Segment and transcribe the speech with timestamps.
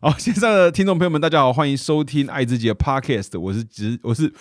[0.00, 4.32] 好，线上的听众朋友们，大家好，欢迎收听爱自己的 Podcast，我是直我是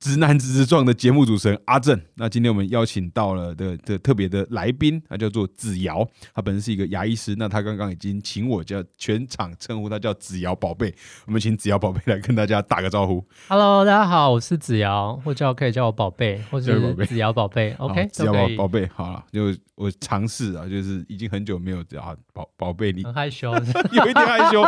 [0.00, 2.00] 直男直直撞的节目主持人阿正。
[2.14, 7.34] 那今天我们邀请到了的的特别的来宾，他叫做子瑶，他本身是一个牙医师。
[7.36, 10.94] 那他刚刚已经请我叫全场称呼他叫子瑶宝贝，
[11.26, 13.22] 我们请子瑶宝贝来跟大家打个招呼。
[13.48, 22.00] Hello，大家好，我是子瑶，或叫可以叫我宝贝，或叫你宝贝是子瑶宝贝，OK，好子瑶宝宝贝，好了，就我尝试啊，就是已经很久没有叫
[22.32, 23.52] 宝宝贝你，很害羞，
[23.92, 24.62] 有一点害羞，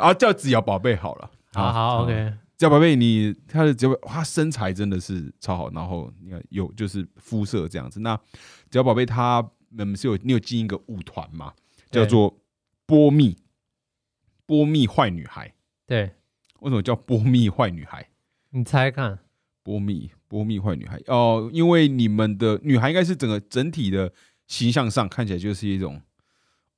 [0.00, 1.30] 啊，叫子瑶宝贝好了。
[1.52, 8.00] 好好 OK，子瑶宝贝，你他的子瑶，他身材真的是超好，然后你看有就是肤色这样子。
[8.00, 8.16] 那
[8.68, 11.52] 子瑶宝贝他们是有你有进一个舞团嘛，
[11.88, 12.36] 叫做
[12.84, 13.36] 波蜜
[14.44, 15.54] 波蜜坏女孩。
[15.86, 16.10] 对
[16.58, 18.08] 为什么叫波蜜坏女孩？
[18.50, 19.20] 你猜看，
[19.62, 24.12] 波蜜波蜜坏女孩哦，因为你们的女孩应该是整个整体的
[24.48, 26.02] 形象上看起来就是一种。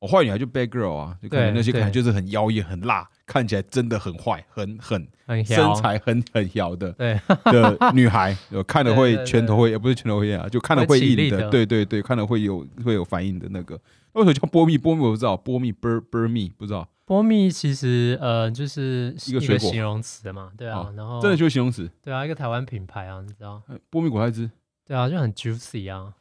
[0.01, 5.07] 哦，坏女孩就 bad girl 啊，就可能那些可能就是很妖艳、很辣，看起来真的很坏、很很
[5.45, 7.21] 身材很很摇的对。
[7.45, 11.49] 的女孩，有看了会拳头会，也不是拳头会啊，就看了会会硬的，的。
[11.49, 13.79] 对对对，看了会有会有反应的那个。
[14.15, 14.77] 为什么叫波蜜？
[14.77, 21.89] 波蜜我不知道，波蜜 bur bur 蜜不知道，波蜜其实呃就是一个形容词嘛，对啊哦，然后真的就是形容词。
[22.03, 24.51] 对啊，一个台湾品牌啊，你知道，哎波蜜果菜汁。
[24.85, 26.13] 对啊，就很 juicy 啊，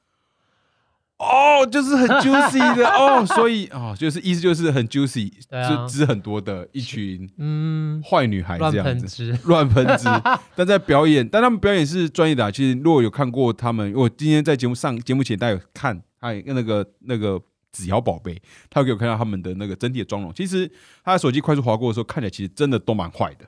[1.20, 9.02] 哦，就是很 juicy 的 哦，所以哦，就是意思就是很 juicy，对啊就汁很多的一群嗯，坏女孩乱这样子。
[9.02, 10.08] 喷汁， 乱喷汁，
[10.56, 12.50] 但在表演，但他们表演是专业的、啊。
[12.50, 17.38] 其实如果有看过他们，我今天在节目上节目前大家有看，他那个那个
[17.74, 20.34] 子瑶宝贝，他有给我看到他们的那个整体的妆容。
[20.34, 20.72] 其实
[21.04, 23.46] 他的手机快速划过的时候，看起来其实真的都蛮坏的。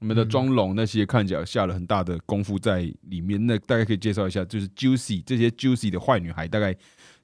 [0.00, 3.44] 你们的嗯妆容那些看起来下了很大的功夫在里面。
[3.46, 6.74] 那大概可以介绍一下，就是 Juicy 这些 Juicy 的坏女孩，大概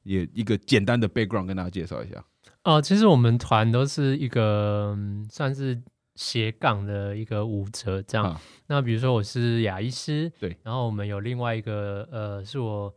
[0.02, 2.24] 也一个简单的 background 跟大家介绍一下。
[2.64, 5.80] 哦，其实我们团都是一个、嗯算是
[6.14, 8.26] 斜杠的一个舞者这样。
[8.26, 12.94] 啊那比如说我是牙医师，对，然后我们有另外一个呃，是我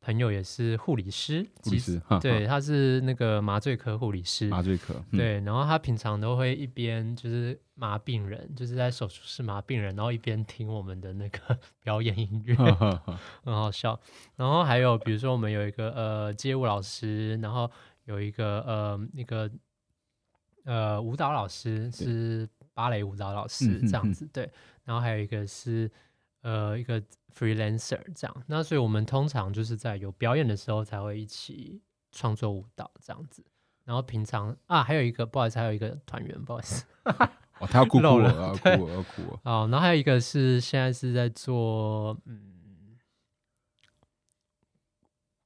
[0.00, 4.48] 朋友也是护理师，护理其实对，他是那个麻醉科护理师。
[4.48, 12.54] 麻醉科，嗯，对，然后他平常都会一边就是麻病人，就是在手术室麻病人，然后一边听我们的那个表演音乐，
[13.44, 14.00] 很好笑。
[14.36, 17.70] 然后还有比如说我们有一个呃街舞老师，然后
[18.04, 19.50] 有一个呃那个
[20.64, 24.50] 呃舞蹈老师是芭蕾舞蹈老师这样子，对。
[24.84, 25.90] 然后还有一个是
[26.40, 27.00] 呃一个
[27.36, 28.36] freelancer 这样。
[28.46, 31.80] 那所以我们通常就是在有表演的时候才会一起
[32.12, 33.44] 创作舞蹈这样子。
[33.84, 36.84] 然后平常啊还有一个不好意思，还有一个团员不好意思。
[37.58, 39.40] 哦，他要 哭哭漏了，了要哭对了，要哭了。
[39.44, 42.96] 哦，然后还有一个是现在是在做嗯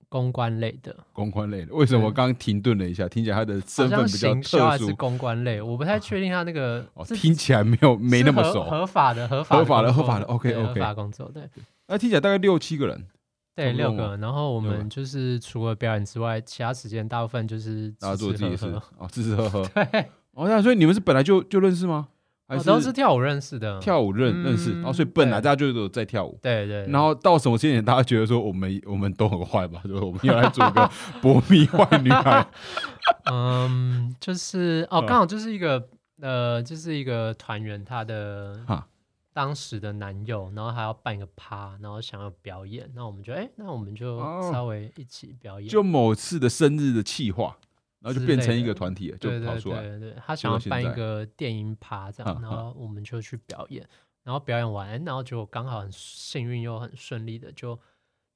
[0.09, 3.09] 公关类的，公关类的，为什么我刚刚停顿了一下？
[3.09, 8.63] 听起来他的身份比较特殊是，公关类，我不太确定他那个哦，听起来没有没那么熟。
[8.63, 11.43] 合法的合法合法的合法的 OK OK 合法工作对
[11.89, 13.07] 那听起来大概六七个人，
[13.55, 19.67] 对六个，然后我们就是除了表演之外，其他时间大部分就是大家做自己的事吃吃喝喝哦，吃吃喝喝。
[19.69, 20.01] 对，
[20.33, 22.09] 哦，那所以你们是本来就就认识吗？
[22.47, 26.39] 还我都是跳舞认识的，跳舞认认识，嗯然后所以本来大家就有在跳舞。
[26.43, 29.81] 对对，然后到什么时间点，大家觉得说我们我们都很坏吧？
[29.87, 30.91] 说我们要来做个
[31.23, 32.47] 波蜜坏女孩。
[33.33, 35.89] 嗯，就是哦，嗯刚好就是一个
[36.21, 38.87] 呃，就是一个团员他的哈
[39.35, 47.59] 当时的男友，然后还要办一个趴，然后想要表演，那我们就哎，那我们就哦稍微一起表演，就某次的生日的企划，
[47.99, 49.83] 然后就变成一个团体了，就对对跑出来。
[49.83, 53.85] 对对，他想要办一个电音趴这样，然后我们就去表演，
[54.23, 57.77] 然后表演完，然后就刚好很幸运又很顺利的，就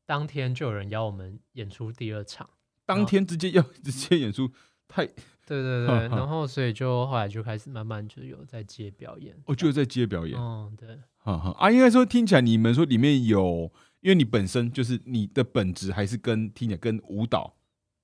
[0.05, 2.51] 当天就有人邀我们演出第二场。
[2.85, 4.51] 当天直接要 直接演出，
[4.89, 5.09] 太
[5.49, 9.35] 对对对，然后所以就后来就开始慢慢就有在接表演。
[9.47, 10.39] 我就在接表演。
[10.39, 17.55] 嗯，对，哈哈啊，应该说听起来你们说里面有，因为你本身就是你的本质还是跟听起来跟舞蹈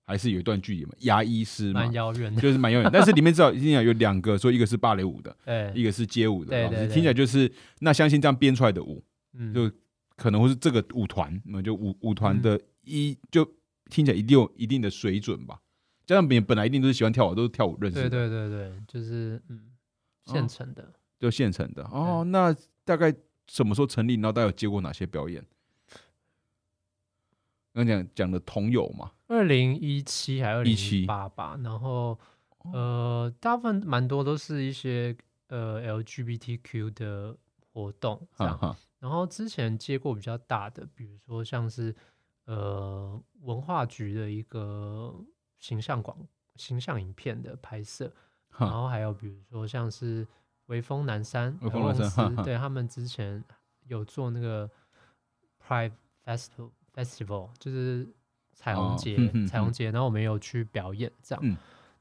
[0.06, 2.40] 还是有一段距离嘛，牙医师嘛蛮，遥远的。
[2.40, 2.90] 就是蛮遥远。
[2.92, 7.50] 但是里面至少听起来有两个，说一个是芭蕾舞的，对，一个是街舞的，对对对听起来就是
[7.80, 9.04] 那相信这样编出来的舞，
[9.34, 9.70] 嗯，就
[10.16, 13.44] 可能会是这个舞团，那么就舞舞团嗯的一就
[13.90, 15.58] 听起来一定有一定的水准吧。
[16.06, 19.72] 加上别人本来一定都是喜欢跳舞，都是跳舞认识的，对对对对，就是嗯，
[20.26, 20.92] 现哦成的。
[21.18, 21.82] 就现成的。
[21.84, 22.54] 哦，那
[22.84, 23.14] 大概
[23.46, 24.14] 什么时候成立？
[24.14, 25.44] 然后大概有接过哪些表演？
[27.72, 32.16] 刚刚讲讲的同友嘛，二零一七还是二零17一八吧，然后
[32.72, 35.16] 呃，大部分蛮多都是一些
[35.48, 37.36] 呃 LGBTQ 的
[37.72, 38.56] 活动这样。
[38.58, 41.92] 哈哈，然后之前接过比较大的，比如说像是
[42.44, 45.12] 呃文化局的一个
[45.64, 46.14] 形象广
[46.56, 48.12] 形象影片的拍摄，
[48.58, 50.26] 然后还有比如说像是
[50.66, 53.42] 微风南山、微风南山俄哈哈罗斯对他们之前
[53.86, 54.70] 有做那个
[55.66, 58.06] Pride Festival Festival，就是
[58.52, 59.16] 彩虹哦节，
[59.46, 61.42] 彩虹节，然后我们有去表演这样。
[61.42, 61.56] 嗯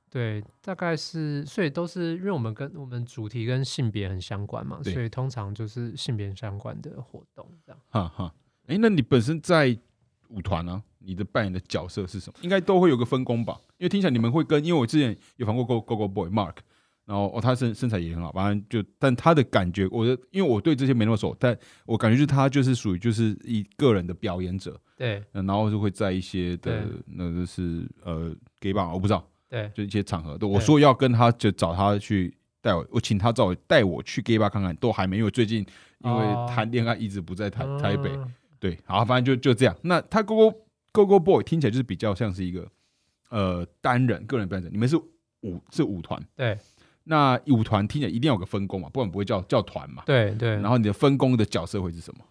[0.09, 7.81] 对，大概是，所以都是因为我们跟我们主题跟性别很相关嘛，所以通常就是性别相关的活动这样。
[7.89, 8.35] 哈哈。
[8.67, 9.75] 哎，那你本身在
[10.27, 10.83] 舞团呢？
[11.05, 12.39] 你的扮演的角色是什么？
[12.41, 13.59] 应该都会有个分工吧？
[13.77, 16.55] 因为听起来你们会跟，因为我之前有访过 Go Go Go Boy Mark，
[17.05, 35.65] 然后哦，他身身材也很好，反正就，但他的感觉，我的，因为我对这些没那么熟，但我感觉就是他就是属于就是一个人的表演者，对嗯然后就会在一些的对，那就是呃 gay bar，我不知道，对就一些场合，对我说要跟他就找他去带我，我请他找我带我去 gay bar 看看，都还没，因为最近
[35.99, 39.75] 因为哦谈恋爱一直不在台台北，嗯对，好，反正就就这样。
[39.81, 40.57] 那他 Go Go
[40.93, 42.71] Go Go Boy 听起来就是比较像是一个
[43.29, 44.95] 呃单人个人表演者，你们是
[45.41, 46.57] 舞是舞团，对
[47.03, 50.03] 那舞团听起来一定要有个分工嘛，不然不会叫叫团嘛。
[50.05, 50.51] 对对。
[50.51, 52.23] 然后你的分工的角色会是什么？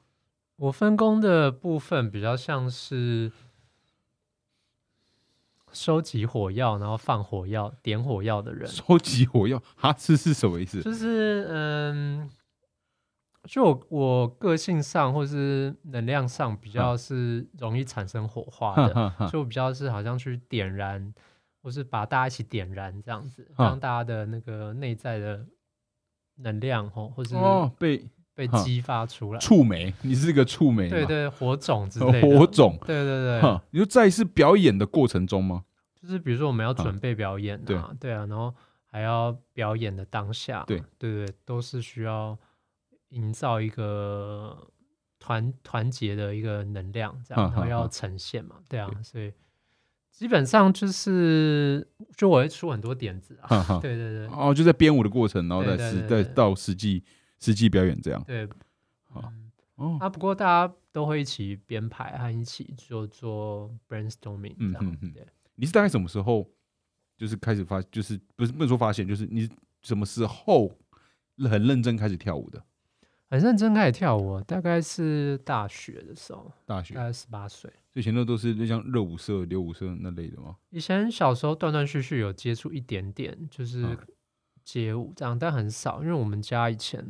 [0.57, 3.33] 我分工的部分比较像是
[5.73, 10.81] 收集火药，然后放火药、点火药的人，收集火药，哈，这是什么意思？
[10.83, 12.31] 就是嗯，
[13.49, 21.13] 就我我个性上或是能量上比较是容易产生火花的，就我比较是好像去点燃，
[21.61, 25.45] 或是把大家一起点燃这样子，让大家的那个内在的
[26.37, 29.41] 能量吼，或是哦，被被激发出来。
[29.41, 32.39] 触媒，你是个触媒，对对，火种之呃类的。
[32.39, 32.79] 火种。
[32.87, 35.65] 对对对，你就在是表演的过程中吗？
[36.01, 38.55] 就是比如说我们要准备表演对啊，对啊，然后
[38.87, 42.39] 还要表演的当下，对对对，都是需要
[43.13, 44.69] 营造一个
[45.19, 49.33] 团团结的一个能量，这样，然后要呈现嘛，对啊，所以
[50.11, 51.87] 基本上就是
[52.17, 53.79] 就我会出很多点子啊。
[53.81, 57.05] 对对对哦，就在编舞的过程，然后再实再到实际
[57.39, 58.23] 实际表演这样。
[58.25, 58.47] 对，
[59.09, 65.27] 好嗯哦，啊，不过大家都会一起编排和一起就做 brainstorming 这样，对。
[65.55, 66.51] 你是大概什么时候
[67.17, 69.49] 就是开始发，就是不是不能说发现，就是你
[69.83, 70.71] 什么时候
[71.49, 72.63] 很认真开始跳舞的？
[73.33, 77.73] 很认真开始跳舞，大概是大学的时候，大学大，概十八岁。
[77.91, 80.55] 所以前头都是就像热舞社、流舞社那类的吗？
[80.69, 83.97] 以前小时候断断续续有接触一点点，就是嗯
[84.63, 87.03] 街舞这样，但很少，因为我们家以前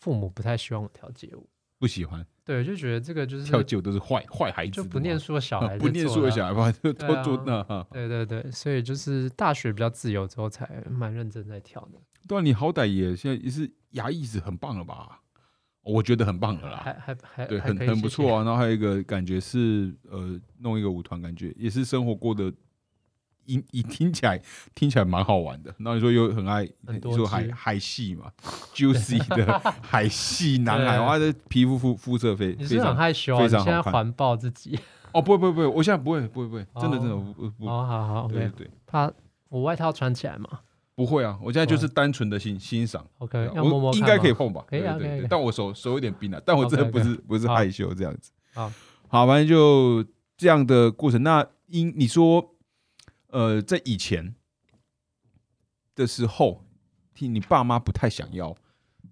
[0.00, 7.86] 父母不太希望我跳街舞，不喜欢对，就觉得这个就是跳街舞都是坏坏孩子的嘛，就不念书的小孩、 不念书的小，孩吧，就对啊都做那哈。
[7.90, 15.22] 对对对，所以就是大学比较自由之后才蛮认真在跳的，对啊，你好歹也现在也是牙医子，很棒了吧？
[15.84, 16.80] 我觉得很棒了啦。
[16.84, 18.42] 还还还对，很很不错啊。
[18.42, 22.52] 然后还有一个感觉是，呃，弄一个舞团，感觉也是生活过得，
[23.46, 24.40] 一一听起来
[24.74, 25.74] 听起来蛮好玩的。
[25.78, 28.32] 然后你说又很爱，很多你说海海系嘛
[28.74, 33.38] ，juicy 的海系男孩，对哇，这皮肤肤肤色非非常害羞啊？
[33.40, 34.78] 非常现在环抱自己，
[35.12, 39.12] 哦，不会不会不会，我现在不会不会不会，真的真的不哦，好好，OK，对对对，怕
[39.50, 40.60] 我外套穿起来嘛
[40.94, 43.04] 不会啊，我现在就是单纯的欣欣赏。
[43.18, 44.64] ，OK，我应该可以碰吧？
[44.68, 48.30] 可以啊对对但我手手有点冰了，但我真的不是不是害羞这样子。
[48.52, 48.72] 好，
[49.08, 50.04] 好，反正就
[50.36, 51.22] 这样的过程。
[51.22, 52.54] 那因你说，
[53.28, 54.34] 呃，在以前
[55.96, 56.64] 的时候，
[57.12, 58.56] 听你爸妈不太想要，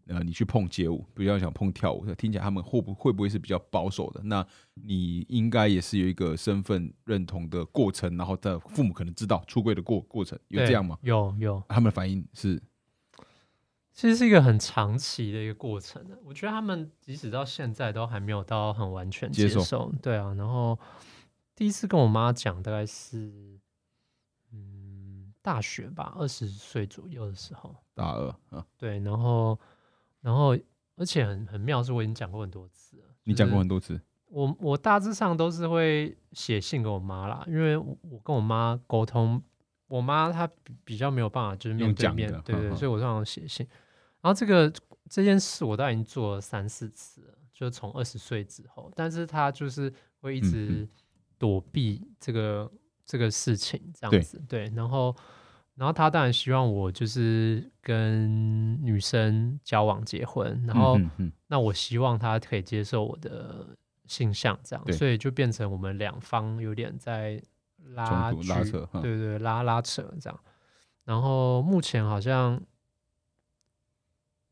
[0.07, 4.21] 呃，你去碰街舞，比较想碰跳舞，听起来他们会不会不会是比较保守的？
[4.25, 4.45] 那
[4.75, 10.99] 你应该也是有一个身份认同的过程，然后的父母可能知道出柜的过过程，有这样吗？
[11.03, 12.61] 有有，他们的反应是
[13.93, 16.19] 其实是一个很长期的一个过程的。
[16.25, 20.33] 我觉得他们即使到现在都还没有到很完全接受接受，对啊。
[20.35, 20.79] 然后
[21.55, 23.61] 第一次跟我妈讲，大概是
[24.51, 28.99] 嗯大学吧，二十岁左右的时候，大二啊，对。
[29.01, 29.61] 然后
[30.23, 30.57] 然后
[30.97, 33.05] 而且很很妙，是我已经讲过很多次了。
[33.25, 39.43] 你讲过很多次，我我大致上都是会写信给我妈啦，因为我我跟我妈沟通，
[39.88, 43.67] 我妈她比比较没有办法就是面对面对对，所以我通常写信。
[44.21, 44.73] 然后这个
[45.11, 50.88] 这件事我都已经做了三四次了，就是从二十岁之后，但是她就是会一嗯直
[51.38, 52.71] 躲避这个、
[53.05, 55.14] 这个事情这样子，对，然后。
[55.75, 63.67] 然后他当然希望我就是跟女生交往结婚，然后嗯嗯嗯那我希望他可以接受我的
[64.07, 67.43] 性向，这样，所以就变成我们两方有点在
[67.95, 68.31] 拉
[68.64, 70.41] 扯哈对对，拉拉扯这样。
[71.05, 72.61] 然后目前好像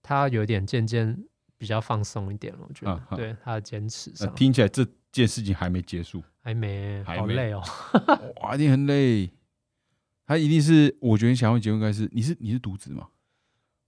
[0.03, 1.23] 他有点渐渐
[1.59, 7.63] 比较放松一点了，我觉得，啊对他的坚持那上听起来这件事情还没结束，还没还没好累哦。
[8.43, 9.31] 哇，你很累。
[10.31, 13.09] 他一定是，我觉得想要结婚应该是你是你是独子吗？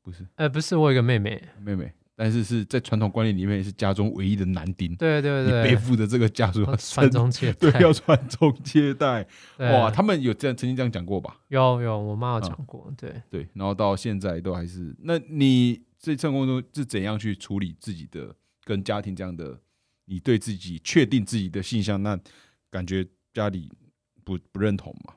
[0.02, 9.25] 不是，呃，不是，我有一个妹妹，妹妹，但是是在传统观念里面是家中唯一的男丁，对对你背对，负着这个家族传宗接 对代，要传宗接代，
[9.58, 11.38] 哇，他们有这样曾经这样讲过吧？
[11.46, 13.22] 有有，我妈有嗯讲过，对。
[13.30, 18.34] 对，然后到现在都还是，那你这份工作是怎样去处理自己的
[18.64, 19.61] 跟家庭这样的？
[20.06, 22.18] 你对自己确定自己的性向，那
[22.68, 23.70] 感觉家里
[24.25, 25.14] 不不认同嘛？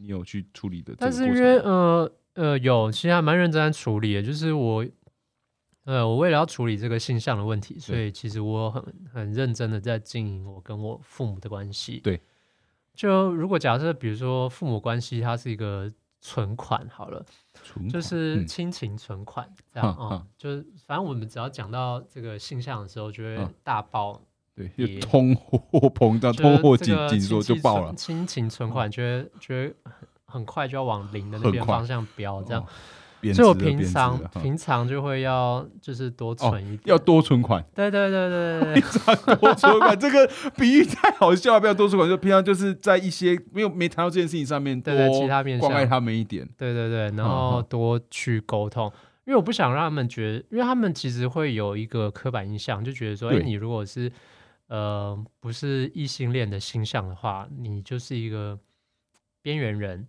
[0.00, 1.32] 你有去处理的这个但是因？
[1.34, 4.86] 为呃呃有，其实还蛮认真在处理的，就是我
[5.84, 11.98] 呃我为了要处理这个性向的问题，所以其实我很很认真的在经营我跟我父母的关系。
[11.98, 12.20] 对，
[12.94, 17.24] 就如果假设比如说父母关系它是一个存款好了，
[17.90, 24.20] 就是亲情存款这样啊、就是反正我们只要讲到这个性向的时候，就会嗯大爆。
[24.76, 32.64] 对，通货膨胀、通货紧这个紧缩就爆了，存亲情存款觉得觉得很很快就要往零的那边方向飙，这样
[33.34, 41.60] 所以我平常平常就会要就是多存一点，要多存款，对对对对对对 多存款，这个比喻太好笑了。
[41.60, 46.48] 不要多存款，就平常就是在一些没有没谈到这件事情上面，多对对，其他面关爱，他们一点。
[46.56, 48.86] 对对对，然嗯后嗯多去沟通，
[49.24, 54.12] 因为我不想让他们觉得，因为他们其实会有一个刻板印象，就觉得说，哎，对你如果是
[54.68, 58.58] 呃不是异性恋的性向的话，你就是一个
[59.42, 60.08] 边缘人。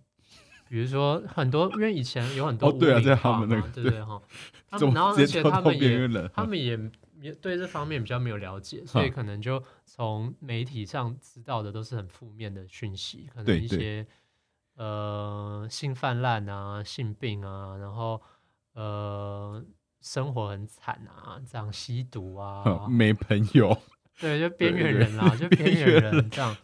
[0.68, 4.22] 比如说很多，因为以前有很多哦对啊在他化们那个对嘛对对哈，
[4.68, 6.28] 他怎们然后而且他们也？
[6.32, 6.78] 他们也
[7.20, 14.06] 也对这方面比较没有了解，所以嗯可能就从媒体上知道的都是很负面的讯息，可能一些
[14.76, 18.22] 呃性泛滥啊、性病啊，然后
[18.74, 19.60] 呃
[20.00, 23.76] 生活很惨啊，这样吸毒啊，没朋友，
[24.18, 26.56] 对，就边缘人啦，就边缘人这样。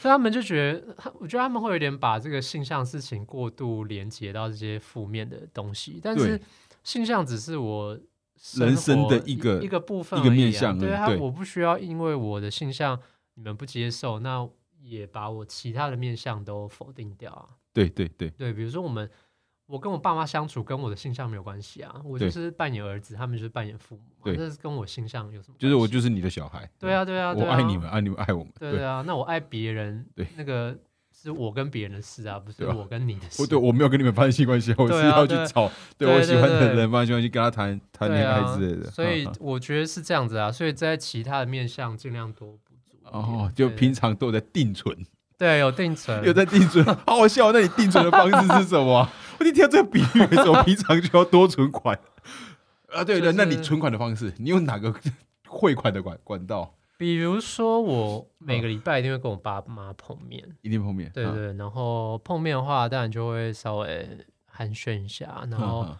[0.00, 6.40] 所以他们就觉得，他我觉得他们会有点把这个性向事情过度连接到这些负面的东西，但是
[6.84, 7.98] 性向只是我
[8.54, 12.98] 人生活的一个一个部分一个面向而对我不需要因为我的性向
[13.34, 14.48] 你们不接受，那
[14.82, 17.48] 也把我其他的面向都否定掉啊。
[17.72, 19.08] 对对对，对，比如说我们。
[19.68, 25.56] 我跟我爸妈相处跟我的性向没有关系啊，我就是扮演儿子，他们就是扮演父母嘛，对那是跟我性向有什么？
[25.58, 26.68] 就是我就是你的小孩。
[26.78, 28.52] 对啊，对啊，对啊我爱你们，爱你们爱我们。
[28.58, 30.74] 对对啊，那我爱别人， 对那个
[31.12, 33.42] 是我跟别人的事啊，不是对啊我跟你的事。
[33.42, 38.90] 我对我没有跟你们发生性关系， 我是对啊要去找对对我喜欢的人发生性关系，跟他谈谈恋爱之类的。
[38.90, 43.12] 所以哈 哈我觉得是这样子啊，所以在其他的面向尽量多补足一点。
[43.12, 44.96] 哦，就对平常都有在定存，
[45.38, 47.52] 对有定存，有在定存，好好笑。
[47.52, 49.12] 那你定存的方式是什么啊？
[49.38, 51.96] 我一听到这个比喻为什么，平常就要多存款
[52.88, 53.04] 啊。
[53.04, 54.92] 对对，就是那你存款的方式，你用哪个
[55.46, 56.74] 汇款的管管道？
[56.96, 61.08] 比如说我每个礼拜一定会跟我爸妈碰面，一定碰面。
[61.10, 64.08] 啊对对，然后碰面的话，当然就会稍微
[64.46, 65.96] 寒暄一下，然后嗯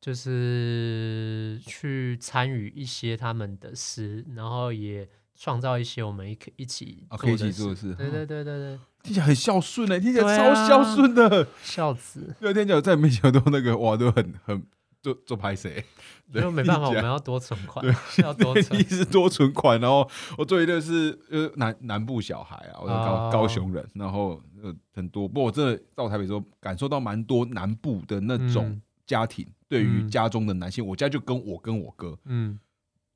[0.00, 5.06] 就是去参与一些他们的事，然后也
[5.42, 7.94] 创造一些我们一起一起啊，可以一起做的事。
[7.94, 11.46] 对对对对对，听起来很孝顺呢，听起来超啊孝顺的。
[11.62, 14.62] 孝子，对，听起来在你面前都那个哇，都很很
[15.00, 15.82] 做做拍谁？
[16.30, 18.82] 对 就没办法，我们要多存款对， 要多存一。
[18.84, 20.06] 直多存款，然后
[20.36, 32.60] 我作为的是呃南南部小孩啊，我是高、哦高雄人，然后呃很多，不过我真的到台北之后感受到蛮多南部的那种嗯家庭、对于嗯家中的男性，我家就跟我跟我哥，嗯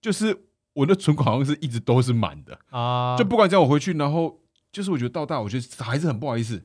[0.00, 0.36] 就是
[0.74, 4.38] 我的存款好像是一直都是满的，啊，就不管这样我回去，然后
[4.70, 6.62] 就是我觉得到大，我觉得还是很不好意思。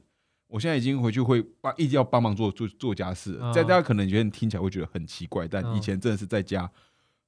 [0.47, 6.67] 我现在已经回去会帮一直要帮忙做做做家事在大家可能觉得听起来会觉得很奇怪，但嗯以前真的是在家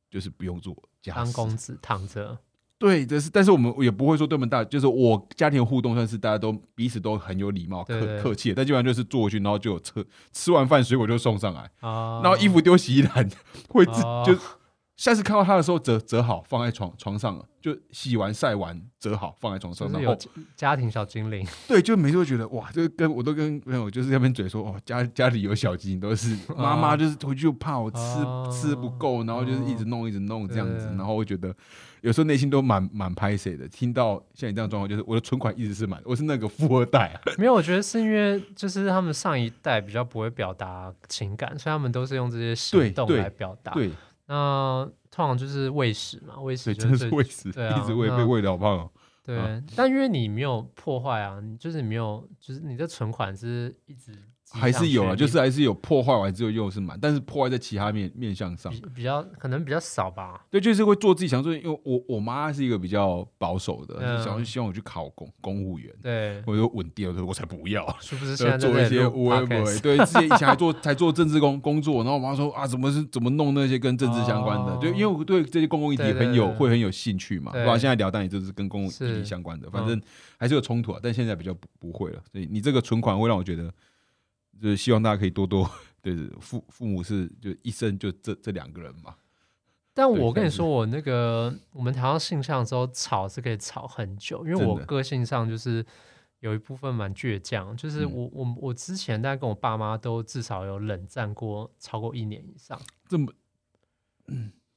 [0.10, 2.36] 就是不用做家当事，公子躺着，
[2.80, 13.30] 对，但是但是我们也不会说对我们大，就是我家庭互动算是大家都彼此都很有礼貌、客客气，但基本上就是坐回去，然后就有车吃完饭水果就送上来，啊，然后衣服丢洗衣篮，
[13.70, 14.36] 会自哦就
[14.98, 31.56] 下次看到他的时候折折好放在床床上了，就洗完晒完折好放在床上，然后家家庭小精灵， 对，就每次都觉得哇，这个跟我都跟朋友就是在那边嘴说哦，家家里有小精灵，都是妈妈就是回去就怕我吃、哦吃不够，然后就是一直弄一直弄这样子，对然后我觉得
[32.02, 33.68] 有时候内心都蛮蛮拍谁的。
[33.70, 37.22] 听到像你这样状况，就是我的存款一直是满，我是那个富二代啊。
[37.40, 43.72] 没有，我觉得是因为就是他们上一代比较不会表达情感，所以他们都是用这些行动来表达。
[43.72, 43.90] 对
[44.32, 48.90] 那通常就是喂食嘛，喂食对，真的就是最喂食， 对啊一直喂被喂的好胖哦。
[49.26, 54.14] 对，啊但因为你没有破坏啊，你就是你没有，就是你的存款是一直
[54.54, 58.82] 还是有啊，就是还是有破坏完之后又是满，但是破坏在其他面面向上比。
[58.96, 60.46] 比较可能比较少吧。
[60.50, 67.88] 对，就是会做自己想做，因为我我妈是一个比较保守的，嗯就想希望我去考公公务员，对，我就稳定，我说我才不要。
[68.02, 69.82] 是不是做一些无为不为，podcast？
[69.82, 74.74] 对，之前以前还做才做政治工工作，然后我妈说啊，怎么是怎么弄那些跟政治相关的？
[74.74, 80.02] 哦对，因为我对这些公共议题很有对会很有兴趣嘛，不对然现在聊当然就是跟公共议题相关的，嗯反正
[80.38, 82.22] 还是有冲突啊，但现在比较不不会了。
[82.32, 83.72] 所以你这个存款会让我觉得，
[84.60, 85.70] 就是希望大家可以多多，
[86.02, 89.16] 对 对，父父母是就一生就这这两个人嘛，
[89.94, 95.86] 但我跟你说，我那个我们谈到性向的时候，吵是可以吵很久，因为我个性上就是
[96.40, 102.80] 有一部分蛮倔强，就是嗯我我我之前大概跟我爸妈都至少有冷战过超过一年以上。
[103.08, 103.32] 这么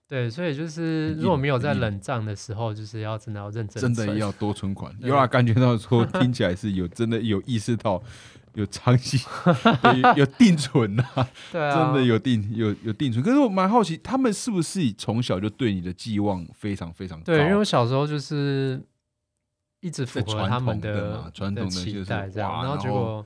[0.07, 4.95] 对，所以就是如果没有在冷战的时候，就是要真的要认真真的要多存款。
[4.99, 8.03] 对有啊，感觉到说听起来是有 真的有意识到
[8.55, 9.19] 有长期
[10.17, 11.05] 有有定存呐、
[11.53, 13.23] 对啊，真的有定有有定存。
[13.25, 17.25] 可是我蛮好奇，他们是不是从小就对你的寄望非常非常高？
[17.27, 18.81] 对，因为我小时候就是
[19.81, 23.25] 一直符合他们统的嘛传统的期就是待这样，然后结果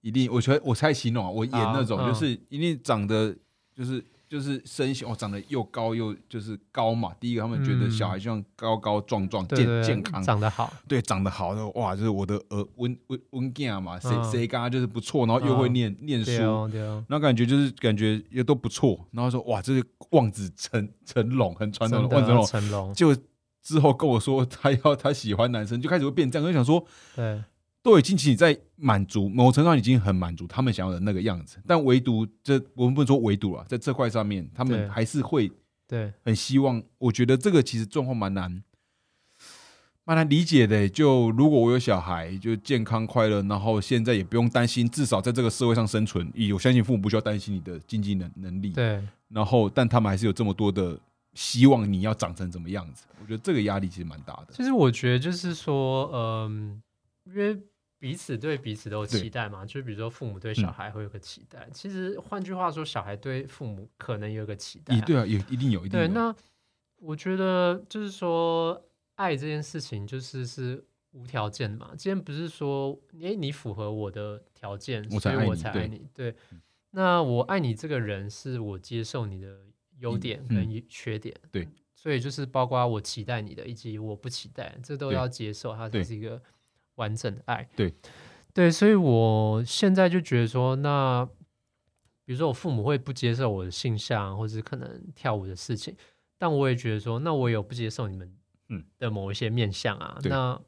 [0.00, 3.34] 一定，我觉得我猜形容啊，我演那种啊就是一定长得
[3.74, 4.02] 就是
[4.32, 7.12] 就是身形哦，长得又高又就是高嘛。
[7.20, 14.30] 第一个，他们觉得嗯小孩就像高高壮壮、健健康，长得好，对，长得好的哇，就是我的儿温温温健嘛，谁嗯。
[14.30, 15.72] 谁刚刚就是不错，然后又会嗯。
[15.74, 16.70] 念念书，
[17.08, 22.46] 那感觉就是感觉也都不错，然后说哇，这是望子成成龙，很传统的的望子成龙。
[22.46, 23.14] 成龙，就
[23.62, 26.82] 之后跟我说他要他喜欢男生，就开始会变这样，就想说
[27.14, 27.44] 对
[27.82, 35.50] 都已经其实在满足某程度上已经很满足他们想要的那个样子，但唯独这我们不能说唯独啊，在这块上面，他们还是会
[35.86, 36.82] 对很希望。
[36.98, 38.62] 我觉得这个其实状况蛮难。
[40.04, 50.98] 蛮难理解的，就如果我有小孩，就健康快乐，然后现在也不用担心，至少在这个社会上生存，以我相信父母不需要担心你的经济能能力，对然后但他们还是有这么多的
[51.34, 54.48] 希望你要长成怎么样子，我觉得这个压力其实蛮大的。
[54.50, 56.82] 其实我觉得就是说，嗯，
[57.26, 57.56] 因为
[58.02, 65.00] 彼此对彼此都有期待嘛，就比如说父母对小孩会有个期待，其实换句话说，小孩对父母可能有个期待、啊。
[65.06, 66.34] 对啊，有一定有，一定对，那
[66.96, 68.84] 我觉得就是说，
[69.14, 71.92] 爱这件事情就是是无条件的嘛。
[71.96, 76.04] 今天不是说，诶，你符合我的条件，所以我才爱你。
[76.12, 76.34] 对，
[76.90, 79.60] 那我爱你这个人，是我接受你的
[80.00, 81.32] 优嗯点嗯跟缺点。
[81.52, 86.42] 对，所以就是包括我期待你的，以及我不期待，这都要接受，它才是一个
[86.96, 87.68] 完整的爱。
[87.76, 87.94] 对，
[88.52, 91.28] 对，所以我现在就觉得说，那
[92.24, 95.96] 比如说我父母会不接受我的性向，或者是可能跳舞的事情，
[96.38, 98.36] 但我也觉得说，那我有不接受你们
[98.68, 98.84] 嗯。
[98.98, 100.30] 的某一些面相啊，对。
[100.30, 100.60] 那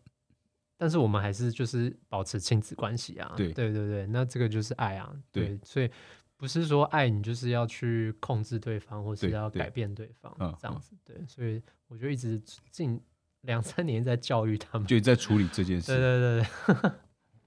[0.77, 3.53] 但是我们还是就是保持亲子关系啊，对。
[3.53, 5.49] 对对对，那这个就是爱啊，对。
[5.49, 5.89] 对，所以
[6.37, 12.39] 不是说爱你就是要去控制对方，或是要改变对方这样子，对，所以我就一直
[12.71, 13.01] 近
[13.45, 16.41] 两三年在教育他们，就在处理这件事，对对
[16.83, 16.91] 对，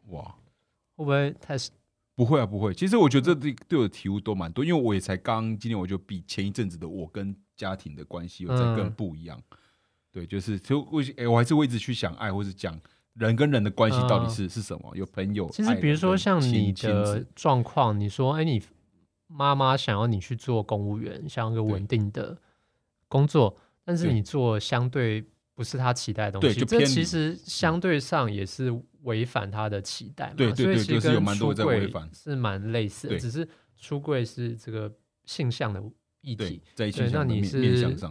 [0.14, 0.24] 哇，
[0.96, 1.56] 会不会太
[2.16, 2.74] 不会啊，不会。
[2.74, 8.94] 其实我觉得这对对我的体悟都蛮多，因为我也才刚今天我就比前一阵子的我跟家庭的关系有在更嗯。
[8.94, 9.40] 不一样。
[10.12, 12.80] 对，就是就我哎、我还是会一直去想爱，或是讲
[13.14, 14.96] 人跟人的关系到底是、是什么？
[14.96, 18.60] 有朋友，嗯其实比如说像你的状况，你说，哎，你
[19.28, 22.36] 妈妈想要你去做公务员，想要一个稳定的
[23.08, 25.24] 工作，但是你做相对
[25.58, 30.34] 不是他期待的东西，这其实相对上也是违反他的期待嘛。
[30.38, 34.94] 对对所以其实跟出柜是蛮类似的，只是出柜是这个
[35.26, 35.82] 性向的
[36.22, 37.60] 议对题。，在对，那你是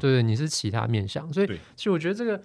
[0.01, 2.43] 对，你是其他面向，所以其实我觉得这个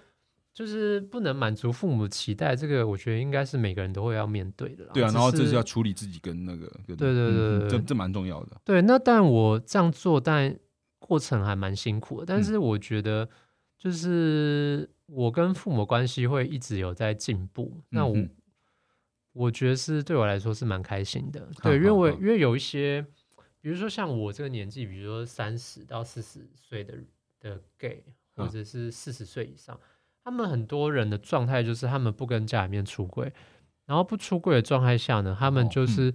[0.54, 4.92] 就是不能满足父母期待，这个我觉得应该是每个人都会要面对的啦。
[4.94, 8.62] 对啊，然后这是要处理自己跟那个，跟对对对对对这这蛮重要的。
[8.64, 10.56] 对，那但我这样做，但
[11.00, 12.26] 过程还蛮辛苦的。
[12.28, 13.28] 但嗯是我觉得，
[13.82, 17.82] 就是我跟父母关系会一直有在进步。
[17.90, 18.30] 那我嗯
[19.34, 21.50] 我觉得是对我来说是蛮开心的。
[21.64, 23.02] 对，因为因为有一些，
[23.60, 26.94] 比如说像我这个年纪，比如说三十到四十岁的
[27.40, 28.04] 的 gay，
[28.36, 29.80] 或嗯者是四十岁以上，
[30.24, 33.34] 他们很多人的状态就是他们不跟家里面出轨，
[33.88, 36.14] 然后不出轨的状态下呢，他们哦嗯就是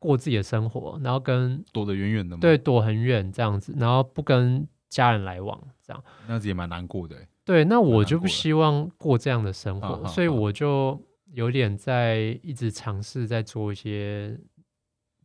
[0.00, 6.04] 过自己的生活，然后跟躲得远远的嘛，对，躲很远这样子，然后不跟家人来往这样。
[6.26, 7.28] 那样子也蛮难过的欸。
[7.44, 10.98] 对，那我就不希望过这样的生活，所以我就
[11.32, 14.40] 有点在一直尝试在做一些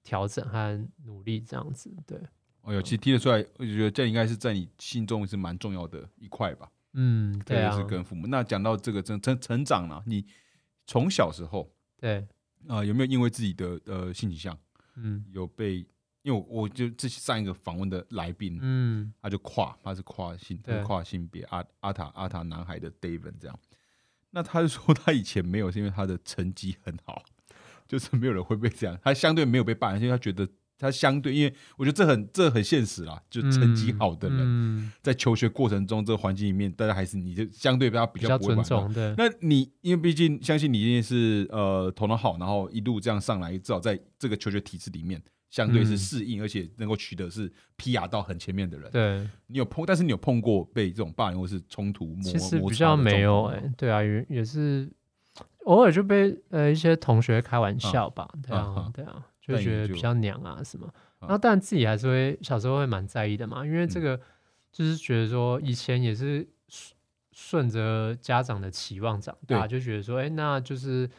[0.04, 1.96] 调整和努力这样子。
[2.06, 2.20] 对，
[2.62, 6.70] 哦哟，其实听得出来，我觉得这应该是在你心中是蛮重要的一块吧。
[6.94, 8.28] 嗯，对啊是，跟父母。
[8.28, 10.26] 那讲到这个成成成长呢，你
[10.86, 12.18] 从小时候对，
[12.68, 14.58] 啊、呃有没有因为自己的呃性取向，
[14.96, 15.86] 嗯有被，
[16.22, 19.14] 因为我我就这上一个访问的来宾，嗯。
[19.22, 23.60] 他就跨，他是跨性，他是跨性别阿阿塔阿塔男孩的 David 这样。
[24.32, 27.24] 那他就说他以前没有，是因为他的成绩很好，
[27.88, 45.98] 就是没有人会被这样，他相对没有被霸凌，因为他觉得他相对，因为我觉得这很这很现实啦，就成绩好的人、嗯，在求学过程中这个环境里面，大家还是你就相对比较比比较较不尊重，对，那你因为毕竟相信你一定是呃头脑好，然后一路这样上来，至少在这个求学体制里面，相对是嗯。
[45.98, 48.90] 适应，而且能够取得是 PR 到很前面的人。
[48.92, 54.90] 对，你有碰，但是你有碰过被这种霸凌或是冲突摩其实比较没有哎、对啊，也也是
[55.66, 60.88] 偶尔就被呃一些同学开玩笑吧，对啊，对啊，就觉得比较娘啊什么，
[61.22, 64.02] 嗯然后但自己还是会小时候会蛮在意的嘛，因为这嗯。
[64.02, 64.22] 个
[64.72, 66.96] 就是觉得说以前也是顺
[67.32, 71.10] 顺着家长的期望长大，就觉得说，哎、那就是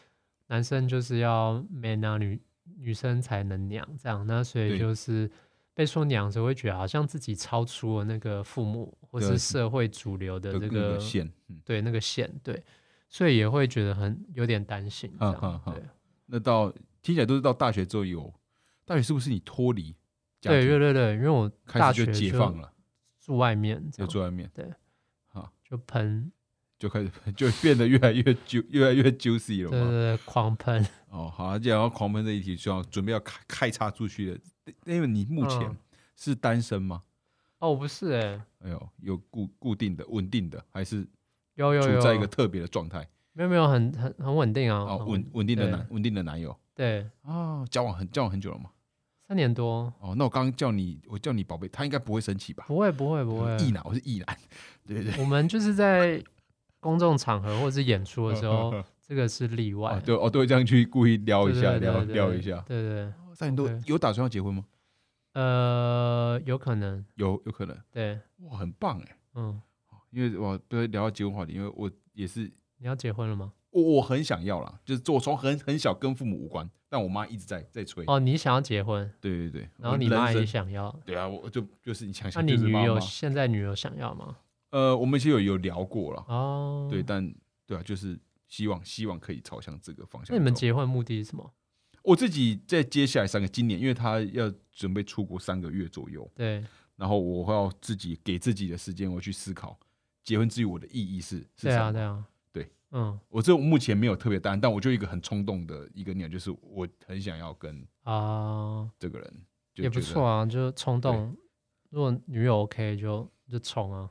[0.46, 2.40] 男生就是要 man 啊，女
[2.80, 5.30] 女生才能娘这样，那所以就是。
[5.72, 12.62] 被说娘的时候，会觉得好像自己超出了那个父母或对是社会主流的这个个线，嗯，对那个线，对，
[13.08, 15.82] 所以也会觉得很有点担心这样，对，
[16.26, 18.30] 那到听起来都是到大学之后有，
[18.84, 19.96] 大学是不是你脱离
[20.40, 22.70] 对对对对，因为我大学就解放了，
[23.18, 24.70] 住外面就住外面对，
[25.28, 25.50] 好。
[25.64, 26.30] 就喷，
[26.80, 29.78] 就开始 就变得越来越 ju 越来越 juicy 了嘛。
[29.78, 34.38] 对对对，狂喷，哦，好，既然要狂喷这一题，就要准备要开开叉出去了。
[34.86, 35.76] 因为你目前嗯
[36.16, 37.02] 是单身吗？
[37.58, 41.06] 哦，我不是哎、哎呦，有固固定的、稳定的，还是
[41.56, 43.06] 有有有，处在一个特别的状态？
[43.34, 48.70] 没有没有很很很稳定啊，哦，很稳稳定的对男稳定的男友对，哦，交往很交往很久了吗？
[49.28, 52.64] 三年多，哦，那我刚刚叫你，我叫你宝贝，他应该不会生气吧？
[52.66, 54.36] 不会不会不会，异男，我是异男，
[54.86, 55.22] 对对对。
[55.22, 56.22] 我们就是在
[56.80, 62.64] 公众场合或者是演出的时候，这个是例外哦，，对哦，都会这样去故意撩一下，撩撩一下。
[62.66, 64.64] 对对，对三年多有打算要结婚吗？
[65.34, 69.16] 呃，有可能，有有可能，对，哇，很棒哎！
[69.34, 69.60] 嗯，
[70.10, 73.52] 因为我对聊到结婚话题，因为我也是你要结婚了吗？
[73.70, 78.02] 我我很想要啦，就是我从很很小跟父母无关，但我妈一直在在催。
[78.08, 84.36] 哦，你想要结婚，对对对，然后你妈也想要，对啊，我就就是你想想那想，你女友妈妈现在女友想要吗？
[84.70, 87.34] 呃，我们其实有有聊过了，哦，对，但
[87.66, 90.34] 对啊，就是希望希望可以朝向这个方向。
[90.34, 90.54] 那你们？
[90.54, 91.52] 结婚目的是什么？
[92.02, 96.64] 我自己在接下来三个今年，因为他要准备出国三个月左右，对，
[96.96, 99.78] 然后我要自己给自己的时间，我去思考
[100.24, 101.92] 结婚之于我的意义是是对啊，什么。
[101.92, 111.36] 对啊，对，嗯我这目前没有特别答案，但我就一个很冲动的一个念，就是我很想要跟啊，这个人，就也不错啊，就冲动。
[111.90, 114.08] 如果女友 OK 就就冲啊，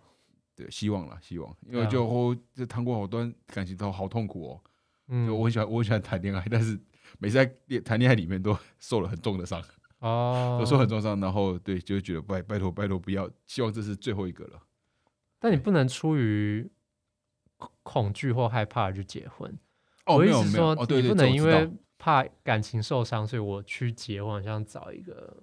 [0.60, 4.62] 对，希望啦，希望，因为就我就谈过好多感情都好痛苦哦。
[5.08, 6.78] 嗯，就我很喜欢，我很喜欢谈恋爱， 但是
[7.18, 9.64] 每次在恋谈恋爱里面都受了很重的伤，
[10.00, 14.62] 哦， 都受很重的伤，然后对，就会觉得拜拜托拜托不要，希望这是最后一个了。
[15.40, 16.70] 但你不能出于
[17.56, 19.58] 恐恐惧或害怕就结婚。
[20.06, 25.42] 哦，我没有没有，哦，对对，你不能因为怕感情受伤，所以我去结婚，好像找一个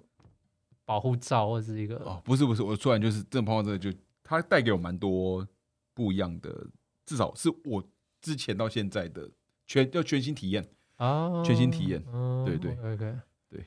[0.85, 3.91] 保护罩或者是一个哦，不是不是，我突然就是正碰到这个，就
[4.27, 5.47] 它带给我蛮多
[5.93, 6.67] 不一样的，
[7.05, 7.83] 至少是我
[8.21, 9.29] 之前到现在的
[9.65, 13.15] 全要全新体验，啊全新体验嗯对对，OK，
[13.49, 13.65] 对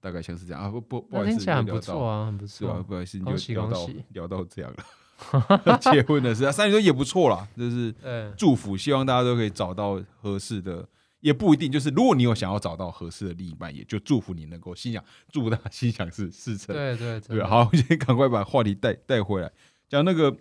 [0.00, 0.68] 大概像是这样啊。
[0.68, 4.84] 不不不好意思，听起来很不错啊，很不是啊，不好意思，你恭喜就聊到恭喜聊到这样了。
[5.80, 7.94] 结婚的事啊，三十岁也不错啦，就是，
[8.36, 10.86] 祝福，希望大家都可以找到合适的，
[11.20, 16.76] 也不一定就是如果你有想要找到合适的另一半，也就祝福你能够心想，祝福大家心想事事成。
[16.76, 19.50] 对对对，啊好，先赶快把话题带带回来，
[19.88, 20.36] 讲那个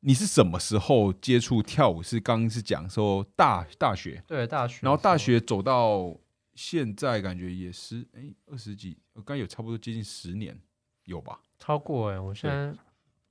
[0.00, 2.02] 你是什么时候接触跳舞？
[2.02, 6.16] 是刚刚是讲说大大学，对大学，然后大学走到
[6.54, 10.60] 现在，感觉也是哎二十几，我刚有差不多接近十年
[11.04, 11.40] 有吧？
[11.58, 12.72] 超过哎，我现在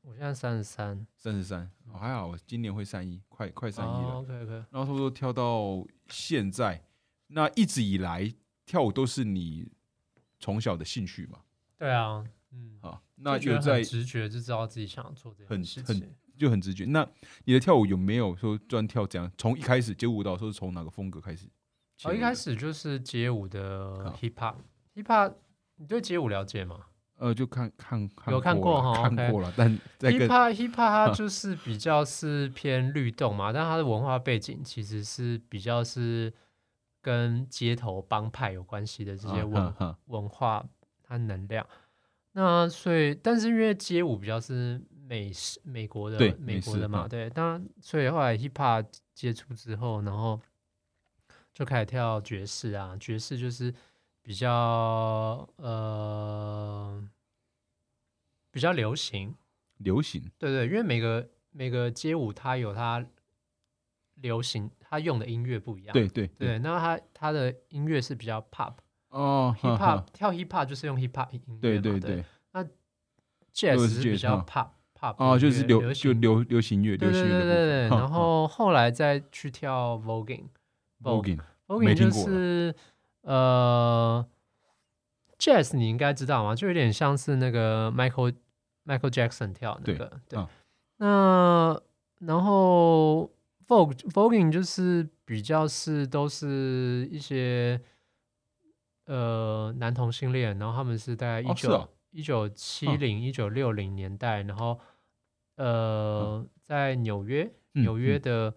[0.01, 4.19] 我现在三十三，三十三，哦还好，我今年会三一，快快三一了。
[4.19, 6.83] OK OK，然后差不多跳到现在，
[7.27, 8.33] 那一直以来
[8.65, 9.69] 跳舞都是你
[10.39, 11.39] 从小的兴趣嘛？
[11.77, 16.15] 对啊，嗯，啊，那就在直觉就知道自己想要做这件很很事情。
[16.37, 16.85] 就很直觉。
[16.85, 17.03] 那
[17.45, 19.31] 你的跳舞有没有说专跳这样？
[19.39, 21.47] 从一开始街舞蹈，说是从哪个风格开始？
[22.03, 25.33] 哦，一开始就是街舞的 hip hop，hip hop，
[25.77, 26.79] 你对街舞了解吗
[27.15, 29.67] 呃，就看看看有看过哈看过了，但
[29.99, 36.31] hip hop hip hop 它 就是比较是偏律动嘛，但它的文化背景其实是比较是
[37.01, 40.63] 跟街头帮派有关系的这些啊文文化
[41.01, 41.65] 它能量。
[42.39, 47.09] 那所以，但是因为街舞比较是美式美国的对美国的嘛，嗯。
[47.09, 50.39] 对，当然，所以后来 hip hop 接触之后，然后
[51.51, 53.73] 就开始跳爵士啊，爵士就是
[54.21, 57.03] 比较呃
[58.51, 59.33] 比较流行，
[59.77, 63.03] 流行，对对，因为每个每个街舞它有它
[64.21, 68.75] 流行，它用的音乐不一样，对对对，那它它的音乐是比较 pop
[69.09, 72.63] 哦 hip hop 跳 hip hop 就是用 hip hop 音乐，对对对那
[73.53, 74.67] ，，jazz 是是比较 pop
[74.99, 80.45] pop 哦，就是流流就行流流行乐，对对流行乐对对然后后来再去跳 voguing。
[81.03, 82.75] voguing，voguing 就没听过是
[83.21, 84.25] 呃
[85.37, 86.55] ，jazz 你应该知道吗？
[86.55, 88.33] 就有点像是那个 Michael
[88.85, 90.39] Michael Jackson 跳那个，对。
[90.39, 90.49] 啊
[90.99, 91.79] 那
[92.19, 93.29] 然后
[93.67, 97.79] vogue voguing 就是比较是都是一些
[99.07, 104.79] 呃男同性恋，然后他们是大概一九一九七零一九六零年代，然后
[105.55, 108.21] 呃在纽约嗯纽约嗯。
[108.21, 108.55] 的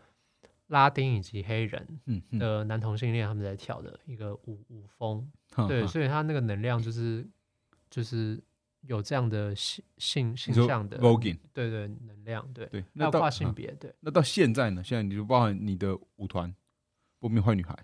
[0.69, 2.01] 拉丁以及黑人。
[2.39, 5.29] 的男同性恋他们在跳的一个舞舞风，
[5.67, 7.29] 对，所以他那个能量就是
[7.91, 8.41] 就是
[8.83, 14.85] 有这样的性性性向的 voguing，对对能量，对，对，那到哈跨性别，对，那到现在呢？
[14.85, 16.55] 现在你就包含你的舞团
[17.19, 17.77] 不灭坏女孩，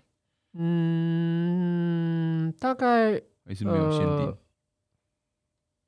[0.57, 4.27] 嗯，大概还是没有限定。
[4.27, 4.37] 呃？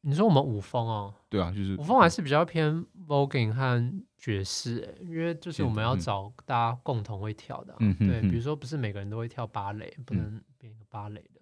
[0.01, 5.99] 你说我们舞风哦，对啊，就是舞风还是比较偏 voguing 和爵士、欸，因为就是我们要嗯。
[5.99, 11.41] 找大家共同会跳的嗯哼哼比如说不是每个人都会跳芭蕾，不嗯能变一个芭蕾的，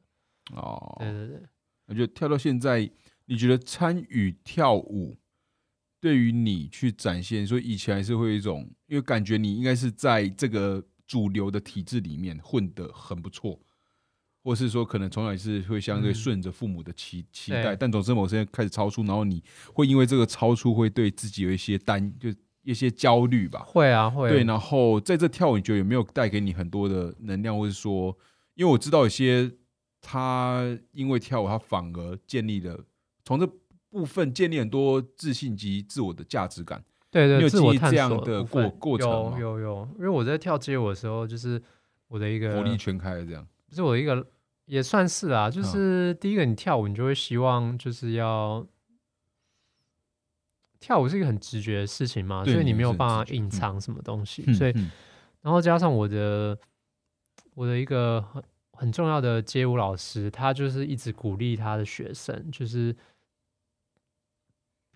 [0.56, 1.42] 哦，对对对。
[1.86, 2.90] 我觉得跳到现在，
[3.26, 5.16] 你觉得参与跳舞
[6.02, 13.58] 对于你去展现，说以前还是会有一种，因为感觉你应该是在这个主流的体制里面混得很不错，
[14.44, 19.42] 或是说可能从小也是会相对嗯顺着父母的期、期待，但总之某些开始超出，然后你
[19.74, 22.30] 会因为这个超出，会对自己有一些担，就
[22.64, 23.64] 一些焦虑吧。
[23.66, 24.30] 会啊，会。
[24.30, 28.18] 对，然后在这跳舞，你觉得有没有带给你很多的能量，或是说，
[28.56, 29.50] 因为我知道有些
[30.02, 32.86] 他因为跳舞，他反而建立了
[33.24, 33.48] 从这
[33.90, 36.84] 部分建立很多自信及自我的价值感。
[37.26, 39.38] 对对，自我探索的过过程吗？
[39.40, 41.62] 有有有，因为我在跳街舞的时候，就是
[42.08, 43.48] 我的一个活力全开了这样。
[43.70, 44.26] 不是我的一个
[44.66, 45.64] 也算是啊，就嗯。
[45.64, 48.66] 是第一个你跳舞，你就会希望就是要
[50.80, 54.92] 跳舞是一个很直觉的事情嘛，所以你没有办法隐藏什么东西，嗯所以嗯。
[55.42, 56.58] 然后加上我的
[57.56, 62.96] 我的一个很很重要的街舞老师，他就是一直鼓励他的学生，就是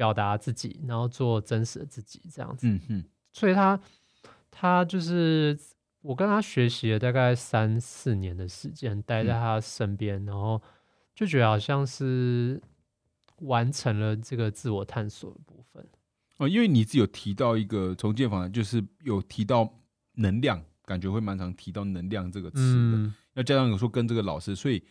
[0.01, 2.67] 表达自己，然后做真实的自己这样子。
[2.67, 3.79] 嗯嗯所以他
[4.49, 5.55] 他就是
[6.01, 10.59] 我跟他学习了大概三四年的时间，待在嗯他身边，然后
[11.13, 12.59] 就觉得好像是
[13.41, 15.87] 完成了这个自我探索的部分。
[16.37, 19.71] 哦，因为你自己有提到一个重建房，就是有提到
[20.15, 22.97] 能量，感觉会蛮常提到能量这个词的。
[22.97, 24.83] 嗯，要加上有说跟这个老师，所以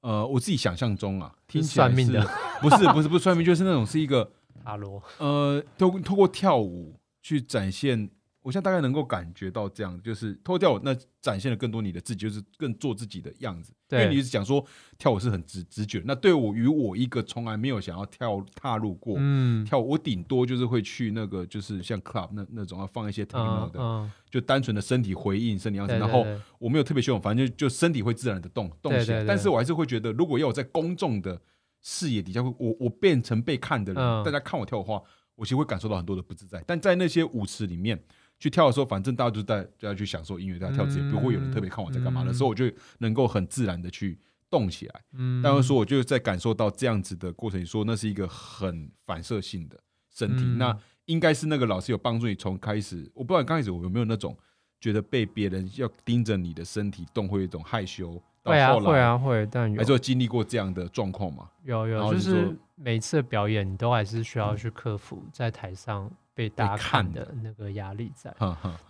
[0.00, 2.28] 呃，我自己想象中啊，听起来算命的是
[2.60, 4.32] 不是不是不是算命，就是那种是一个
[4.64, 8.10] 阿罗，呃，透透过跳舞去展现，
[8.42, 13.72] 我现在大概能够感觉到这样，就是透过跳舞那展现了更多你的自己，就是更做自己的样子。
[13.90, 14.64] 因为对你是讲说
[14.98, 26.24] 跳舞是很直直觉，那对我与我一个从来没有想要跳踏入过、嗯，跳舞，我顶多就是会去那个就是像 club 那那种要放一些 techno 的，嗯嗯，就单纯的身体回应身体样子，然后
[26.60, 29.24] 我没有特别修，反正就就身体会自然的动动起来。
[29.24, 31.40] 但是我还是会觉得，如果要我在公众的
[31.82, 35.02] 视野底下，会我我变成被看的人，嗯大家看我跳的话，
[35.34, 36.62] 我其实会感受到很多的不自在。
[36.66, 38.00] 但在那些舞池里面
[38.38, 45.02] 去跳的时候，反正大家就在就要去享受音乐，大家跳自己，嗯不会有人特别看我在干嘛的嗯时候，我就能够很自然的去动起来。
[45.12, 49.78] 嗯，但是说，我就在感受到这样子的过程，说那是一个很反射性的
[50.14, 54.36] 身体，嗯那应该是那个老师有帮助你从开始，我不知道刚开始我有没有那种
[54.80, 59.78] 觉得被别人要盯着你的身体动，会有一种害羞，到会啊会，啊会，但有。
[59.78, 61.50] 还是有经历过这样的状况嘛？
[61.64, 67.34] 有有，就是每次表演，你都还是需要去克服在台上被大家看看的的。
[67.42, 68.34] 那个压力在。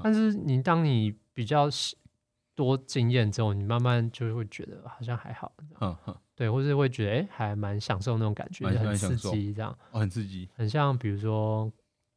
[0.02, 1.68] 但是你当你比较
[2.54, 5.50] 多经验之后，你慢慢就会觉得好像还好，
[6.36, 9.76] 对，或是会觉得哎、诶还蛮享受那种感觉，很刺激，这样。
[9.90, 11.70] 哦，很刺激，很像比如说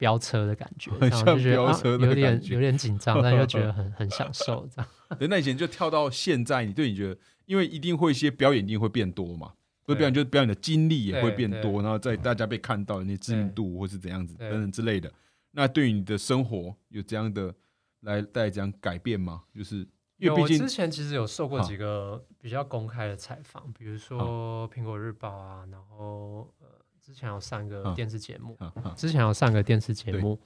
[0.04, 2.56] 飙车的感觉， 很像飙车的有点感觉。
[2.56, 4.92] 有点紧张，但又 觉得很很享受，这样。
[5.18, 9.54] 对，那以前就跳到现在，你对你觉得，因为一定会一些表演一定会变多嘛，
[9.86, 15.10] 不是对表演就是表演的经历也会变多，然后在大家被看到，你的知名度或是怎样子等等之类的。
[15.52, 17.56] 那对于你的生活有这样的
[18.02, 19.44] 来带来这样改变吗？
[19.56, 19.78] 就是
[20.18, 26.63] 因有，为毕竟我之前其实有受过好几个比较公开的采访，比如说《苹果日报》啊，然后呃，
[27.04, 27.94] 之前有上一个嗯。
[27.94, 28.58] 电视节目，
[28.96, 30.40] 之前有上个电视节目，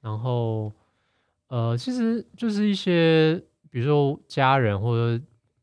[0.00, 0.72] 然后
[1.48, 3.34] 呃，其实就是一些
[3.68, 5.22] 比如说家人或者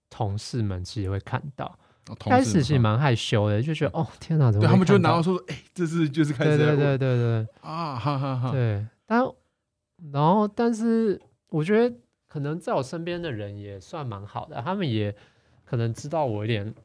[0.10, 1.80] 同事们其实会看到，
[2.19, 7.48] 开始其实蛮害羞的，就觉得哦天哪，怎么对他们就拿到说，哎，这是就是开始对对对对对。
[7.62, 9.24] 啊，哈哈哈，对，但
[10.12, 11.95] 然后但是我觉得
[12.28, 15.15] 可能在我身边的人也算蛮好的，他们也
[15.63, 16.76] 可能知道我有点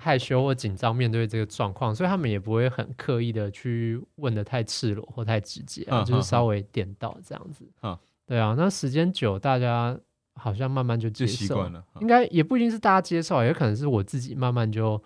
[0.00, 7.64] 害羞或紧张面对这个状况，所以他们也不会很刻意的去问的太赤裸或太直接、啊，嗯嗯就是稍微点到这样子。
[7.82, 9.98] 嗯对啊，那时间久，大家
[10.34, 14.96] 好像慢慢就接就习受惯了，应该也不一定是大家接受，也可能是我自己慢慢就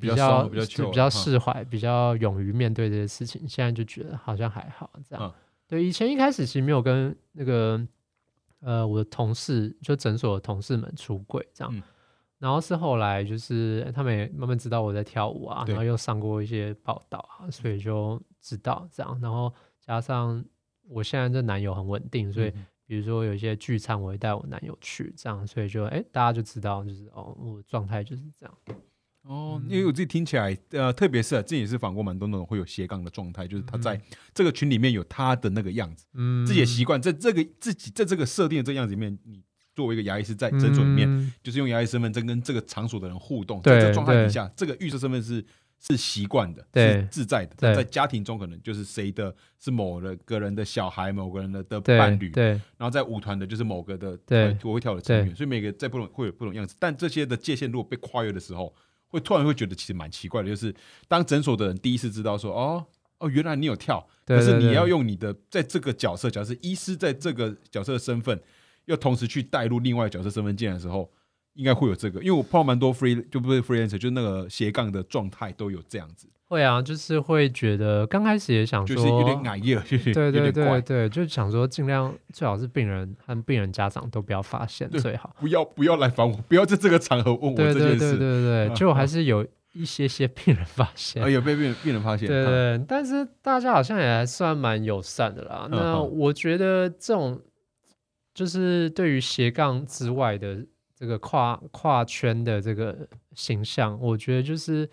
[0.00, 3.46] 比较比较就比较释怀，比较勇于面对这些事情。
[3.46, 5.24] 现在就觉得好像还好这样。
[5.26, 5.32] 嗯
[5.68, 7.86] 对，以前一开始其实没有跟那个
[8.60, 11.82] 呃我的同事，就诊所的同事们出柜这样。
[12.40, 19.18] 嗯然后是后来就是他们也慢慢知道我在跳舞啊，然后又上过一些报道啊，所以就知道这样。
[19.20, 20.44] 然后加上
[20.88, 28.54] 我现在这男友很稳定，所以嗯比如说有一些聚餐，我会带我男友去，这样，所以就哎大家就知道就是哦我的状态就是这样。
[29.24, 34.00] 哦，因为我自己听起来，呃，特别是啊，之前也是访过蛮多那种会有斜杠的状态，就是他在
[34.32, 39.42] 这个群里面有他的那个样子，嗯，自己的习惯，在这个自己在这个设定的这个样子里面，你
[39.78, 41.32] 作为一个牙医师在诊所里面，嗯。
[41.40, 45.44] 就是用牙医身份证跟这个场所的人互动，对在这个状态底下，这个预设身份是
[45.78, 47.74] 是习惯的，是自在的。
[47.76, 54.18] 在家庭中，可能就是谁的是某的个人的小孩，某个人的的伴侣，对然后在舞团的就是某个的
[54.64, 56.74] 我会跳的成员，所以每个在不同会有不同样子。
[56.80, 58.74] 但这些的界限如果被跨越的时候，
[59.06, 60.74] 会突然会觉得其实蛮奇怪的，就是
[61.06, 62.84] 当诊所的人第一次知道说，哦
[63.18, 68.40] 哦，原来你有跳，可是你要用你的在这个角色，假设是医师在这个角色的身份，
[68.88, 71.08] 又同时去带入另外角色身份进来的时候，
[71.54, 80.80] 应该会有这个，因为我碰到蛮多 free 就不是 freelancer，就是那个斜杠的状态都有这样子，会啊，就是会觉得刚开始也想说，就是有点矮叶，有点对对对。
[80.80, 85.36] 对，就想说尽量最好是病人和病人家长都不要发现最好。
[85.38, 88.16] 不要不要来烦我，不要在这个场合问我对对这件事。
[88.16, 91.28] 对对对，嗯结果还是有一些些病人发现哎。
[91.28, 95.68] 有被病人病人发现，对嗯对，但是大家好像也还算蛮友善的啦。
[95.70, 97.38] 嗯那嗯我觉得这种
[98.38, 102.96] 就是对于斜杠之外的这个跨跨圈的这个
[103.34, 104.88] 形象，我觉得就是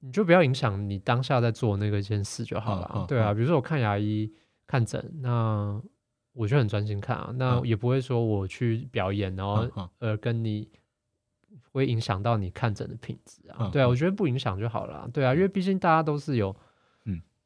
[0.00, 2.90] 你就不要影响你当下在做那个一件事就好了。
[2.94, 4.30] 嗯嗯对啊，比如说我看牙医
[4.66, 5.80] 看诊，那
[6.34, 9.66] 我就很专心看啊，那嗯也不会说我去表演，然后
[9.98, 10.68] 呃跟你
[11.72, 13.56] 会影响到你看诊的品质啊。
[13.60, 15.08] 嗯对啊，嗯我觉得不影响就好了啊。
[15.10, 16.56] 对啊，因为毕竟大家都是有嗯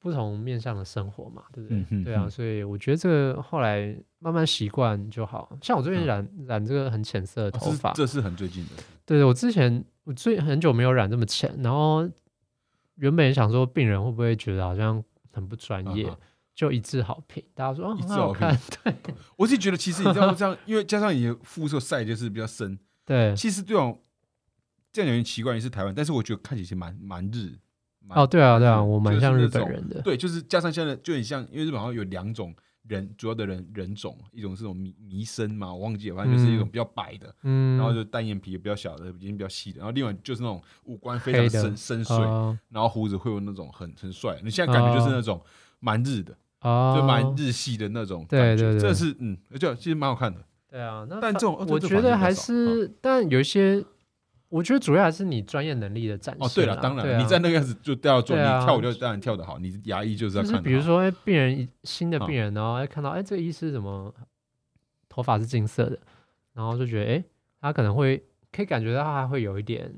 [0.02, 2.04] 不同面向的生活嘛，对不对？
[2.04, 5.56] 对啊，嗯所以我觉得这个后来慢慢习惯就好。
[5.62, 12.08] 像我最近嗯染、染这个很浅色的头发，这是很最近的，对对，我之前我最很久没有染这么浅，然后
[12.96, 16.12] 原本想说病人会不会觉得好像很不专业，
[16.52, 18.58] 就一致好评，大家说哦一致好很好看，
[19.04, 23.36] 对 我是觉得其实你知道这样， 因为加上你的肤色晒就是比较深，对。
[23.36, 24.02] 其实这种
[24.90, 27.56] 这样有点奇怪，你是台湾，但是我觉得看起来蛮蛮日。
[28.06, 30.00] 蛮哦，对啊，对啊，我蛮像日本人的。
[30.02, 32.54] 对，就是加上现在就很像，因为日本好像有两种
[32.88, 45.40] 人，主要的人人种，一种是那种迷迷生嘛，我忘记了，反正就是一种比较白的，嗯，然后就单眼皮比较小的，眼睛比较细的，然后另外就是那种五官非常深深邃，哦然后胡子会有那种很很帅，你现在感觉就是那种
[45.80, 50.40] 蛮日的，哦，就蛮日系的那种对感觉，对对这是嗯，而且其实蛮好看的。
[50.68, 53.84] 对啊，那但反这种我觉得还是，但有一些，
[54.52, 60.62] 我觉得主要还是你专业能力的展现哦，对了，当然啊你在那个样子就都要做，你跳舞就当然跳得好，你牙医就是要就是看。
[60.62, 64.14] 比如说，哎，病人新的嗯病人，然后哎看到哎这个医师怎么
[65.08, 65.98] 头发是金色的，
[66.52, 67.24] 然后就觉得哎
[67.62, 69.90] 他可能会可以感觉到他会有一点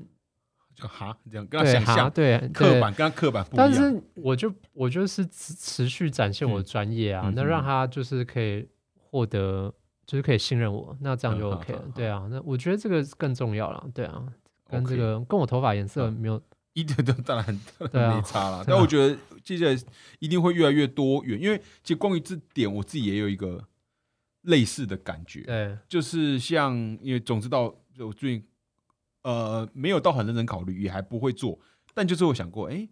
[0.73, 3.73] 就哈这样跟他想象对刻板跟他刻板不一但。
[3.73, 9.73] 是我就我就是持持续展现我的嗯专业啊，嗯那让嗯他就是可以获得，
[10.05, 11.81] 就是可以信任我，那这样就嗯 OK 了。
[11.93, 13.85] 对啊，那我觉得这个更重要了。
[13.93, 14.23] 对啊，
[14.83, 16.13] 跟这个跟我头发颜色嗯。
[16.13, 16.41] 没有
[16.75, 17.45] 一点都当然
[17.79, 19.77] 当对啊然没差啦，对啊但我觉得接下来
[20.19, 23.63] 一定会越来越多元，因为其实关于这点，我自己也有一个
[24.41, 25.77] 类似的感觉，对。
[25.87, 28.47] 就是像因为总知道我最近
[29.23, 31.57] 呃没有到很认真考虑，也还不会做，
[31.93, 32.89] 但就是我想过，哎、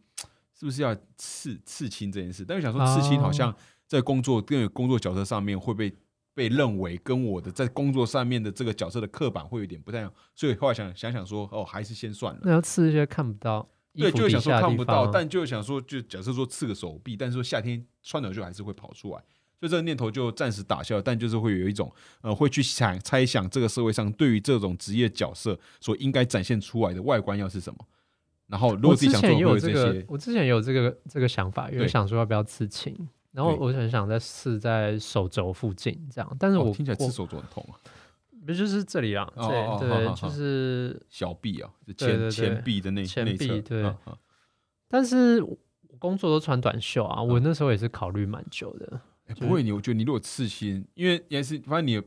[0.58, 2.46] 是不是要刺刺青这件事？
[2.46, 3.34] 但是想说刺青好哦。
[3.34, 3.54] 像
[3.86, 5.94] 在工作跟工作角色上面会被
[6.34, 12.40] 被认为跟我的在工作上面的这个角色的刻板会有点不太一样，所以后来想想想说，哦，还是先算了。
[12.44, 19.18] 那要刺一些看不到对，就会想说看不到，但就想说，就假设说刺个手臂，但是说夏天穿短袖还是会跑出来，
[19.60, 21.00] 所以这个念头就暂时打消。
[21.00, 27.80] 但就是会有一种呃，会去想猜想这个社会上对于这种职业角色所应该展现出来的外观要是什么。
[28.48, 32.96] 然后如我果自己想做，之前也会有这个些，我之前也有这个这个想法，有对想说要不要刺青，
[33.34, 37.76] 然后对我很想再刺在手肘附近这样，但是我、哦听起来我刺手肘很痛啊。
[38.46, 39.26] 不就是这里啊？
[39.36, 43.94] 哦对对，就是，小臂啊，是对对前对前臂的那前臂对
[44.90, 45.58] 但是我
[45.98, 49.00] 工作都穿短袖啊，我嗯那时候也是考虑蛮久的。
[49.28, 52.04] 欸不会，你我觉得你如果刺青，因为也是反正你的，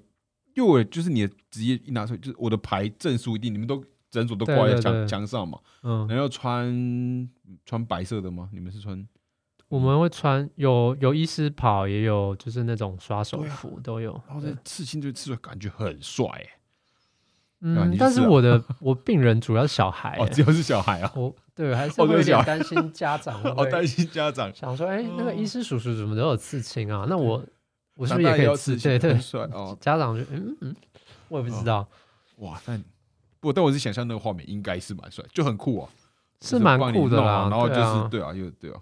[0.55, 7.29] 因为我就是你的职业一拿出来，就是我的牌证书一定，你们都诊所都挂在墙上嘛，嗯，然后穿
[7.64, 8.51] 穿白色的吗？
[8.53, 9.09] 你们是穿？
[9.69, 14.12] 我们会穿有有医师袍，也有就是那种刷手服都有。
[14.29, 16.27] 然后这刺青就刺出来感觉很帅
[17.61, 25.35] 嗯但是我的我病人主要是小孩、 哦，只要是小孩啊，我对还是有点担心家长 哦，担心家长，想说，哎、那个哦。
[25.35, 27.07] 医师叔叔怎么都有刺青啊？
[27.09, 27.43] 那我
[27.97, 28.77] 我是不是也可以刺？
[28.77, 29.19] 对对。
[29.19, 30.77] 帅哦， 家长就嗯嗯，
[31.29, 31.89] 我也不知道，
[32.37, 32.85] 哇，但
[33.41, 35.89] 不，但我是想象那个画面应该是蛮帅，就很酷哦，
[36.43, 37.49] 是蛮酷的啦。
[37.51, 38.79] 然后就是对啊，又对啊，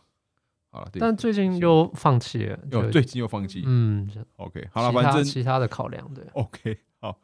[0.75, 6.25] 好了，对但最近又放弃了，就又最近又放弃嗯，，OK，好了，反正其他的考量对。
[6.33, 7.16] OK，好。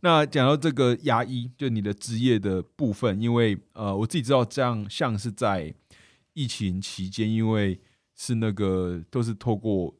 [0.00, 5.74] 那讲到这个牙医，就你的职业的部分，因为呃，我自己知道这样像是在
[6.32, 7.78] 疫情期间，因为
[8.16, 9.94] 是那个都是透过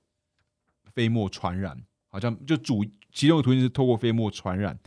[0.95, 1.77] 飞沫传染，
[2.09, 2.83] 好像就主
[3.13, 4.79] 其中的途径是透过飞沫传染，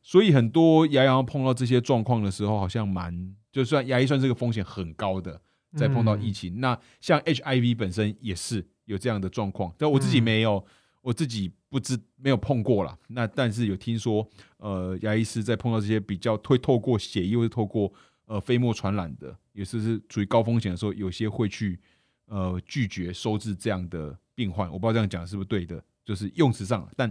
[0.00, 5.42] 所以很多牙医碰到这些状况的时候，好像蛮就算牙医算是个风险很高的，
[5.76, 6.60] 在碰到疫嗯情。
[6.60, 10.64] 那像 HIV 本身也是有这样的状况，但我自己嗯没有，
[11.02, 12.96] 我自己不知没有碰过啦。
[13.08, 17.92] 那但是有听说，呃，牙医师在碰到这些比较会透过血液或者透过
[18.26, 21.78] 呃飞沫传染的，也是是处于高风险的时候，有些会去
[22.26, 24.70] 呃拒绝收治这样的病患。
[24.70, 27.10] 我不知道这样讲是不是对的，就是用词上，但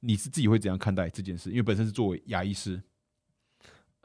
[0.00, 1.48] 你是自己会怎样看待这件事？
[1.48, 2.82] 因为本身是作为牙医师，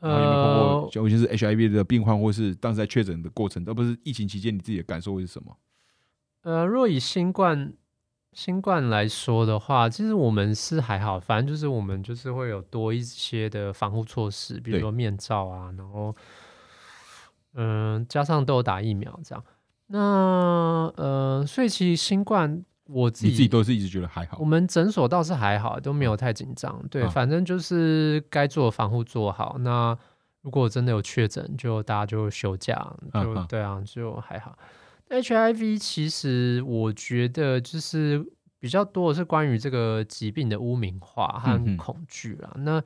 [0.02, 5.58] 然后有没有碰呃过，，尤其是 HIV 的病患，或是当时在确诊的过程，而不是疫情期间，你自己的感受会是什么？
[6.44, 7.74] 呃，若以新冠
[8.34, 16.16] 新冠来说的话，其实我们是还好，反正就是我们就是会有多一些的防护措施，比如说面罩啊，然后
[17.56, 19.44] 嗯、加上都有打疫苗这样。
[19.88, 26.84] 那呃，所以其实新冠我自己你自己都是一直觉得还好我，们诊所倒是还好，都没有太紧张。
[26.90, 29.58] 对，嗯反正就是该做的防护做好。
[29.60, 29.98] 那
[30.42, 32.76] 如果真的有确诊，就大家就休假，
[33.14, 34.58] 就、对啊，就还好。
[35.10, 38.26] HIV 其实我觉得就是
[38.60, 42.52] 比较多的是关于这个疾病的污名化和恐惧啦。
[42.58, 42.82] 那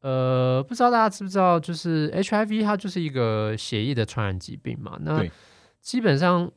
[0.00, 4.96] 呃，不知道大家知不知道，就是 HIV 它就是一个血液的传染疾病嘛。
[5.00, 5.24] 那
[5.80, 6.50] 基本上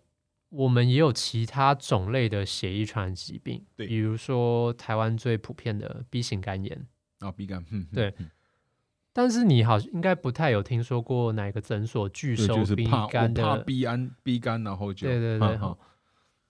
[0.49, 6.87] 我们也有其他种类的血液传染疾病，对比如说台湾最普遍的 B 型肝炎。
[7.19, 8.29] 啊，B 肝，对嗯
[9.11, 15.59] 但是你好应该不太有听说过哪个诊所拒，收就是 B 肝的怕 B 肝 B 肝，然后就对对对。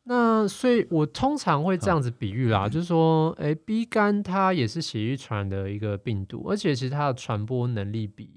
[0.04, 8.30] 那所以，我通常会这样子比喻啦，嗯就是说，哎，B 肝它也是血液传染的一个病毒，而且其实它的传播能力比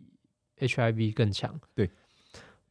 [0.59, 1.61] HIV 更强。
[1.75, 1.91] 对。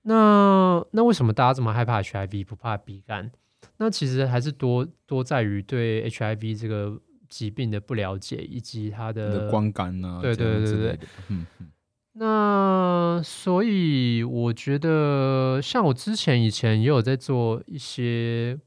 [0.03, 3.31] 那那为什么大家这么害怕 HIV 不怕 B 肝？
[3.77, 6.99] 那其实还是多多在于对 HIV 这个
[7.29, 10.99] 疾病的不了解，以及它你的光感啊，对对对对
[11.29, 11.71] 嗯嗯
[12.13, 18.59] 那所以我觉得，像我之前以前也有在做一些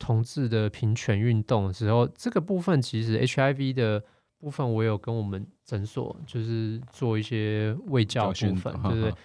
[0.00, 4.02] 同志的平权运动的时候，这个部分其实 HIV 的
[4.40, 9.18] 部分，我有跟我们诊所就是做一些卫教部分，哈对不对哈？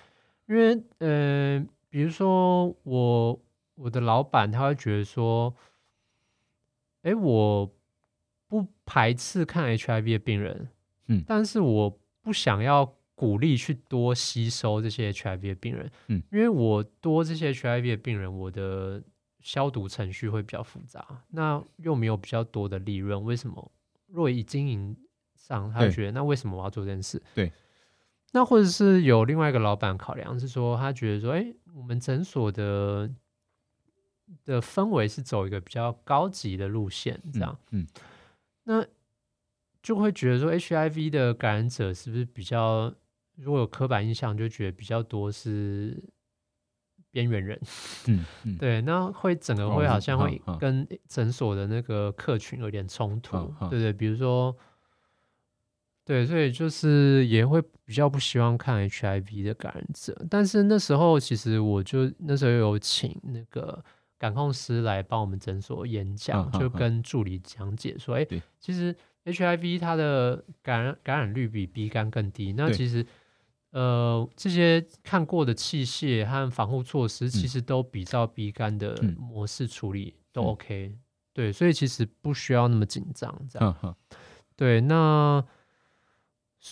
[0.50, 3.39] 因为呃，比如说我
[3.76, 5.56] 我的老板他会觉得说，
[7.04, 7.72] 哎，我
[8.47, 10.68] 不排斥看 HIV 的病人，
[11.06, 19.04] 嗯但是我不想要鼓励去多吸收这些 HIV 的病人，嗯，因为我多这些 HIV 的病人，我的
[19.41, 23.72] 消毒程序会比较复杂，那又没有比较多的利润，为什么？
[24.08, 24.97] 若以经营
[25.36, 27.22] 上，他会觉得那为什么我要做这件事？
[27.36, 27.52] 对。
[28.32, 33.09] 那或者是有另外一个老板考量是说，他觉得说，哎、我们诊所的
[34.45, 37.88] 的氛围是走一个比较高级的路线，这样，嗯，
[38.65, 38.86] 那
[39.82, 42.93] 就会觉得说 HIV 的感染者是不是比较，
[43.36, 45.97] 如果有刻板印象，就觉得比较多是
[47.09, 47.59] 边缘人，
[48.05, 53.38] 嗯 嗯，对，那会整个会好像会跟诊所的那个客群有点冲突
[53.69, 54.55] 对对，比如说，
[56.10, 63.84] 对，所以就是也会比较不希望看 HIV 的感染者，但是那时候其实我就那时候有请那个
[64.18, 68.41] 感控师来帮我们诊所演讲，就跟助理讲解说，哎、对。
[68.60, 73.05] 其实 HIV 它的感染感染率比鼻肝更低，那其实。
[73.72, 77.47] 呃，这些看过的器械和防护措施，其嗯。
[77.47, 79.16] 实都比照鼻肝的嗯。
[79.20, 80.45] 模式处理都嗯。
[80.45, 80.95] OK，、
[81.36, 83.95] 对，所以其实不需要那么紧张，这样。
[84.55, 85.47] 对，那是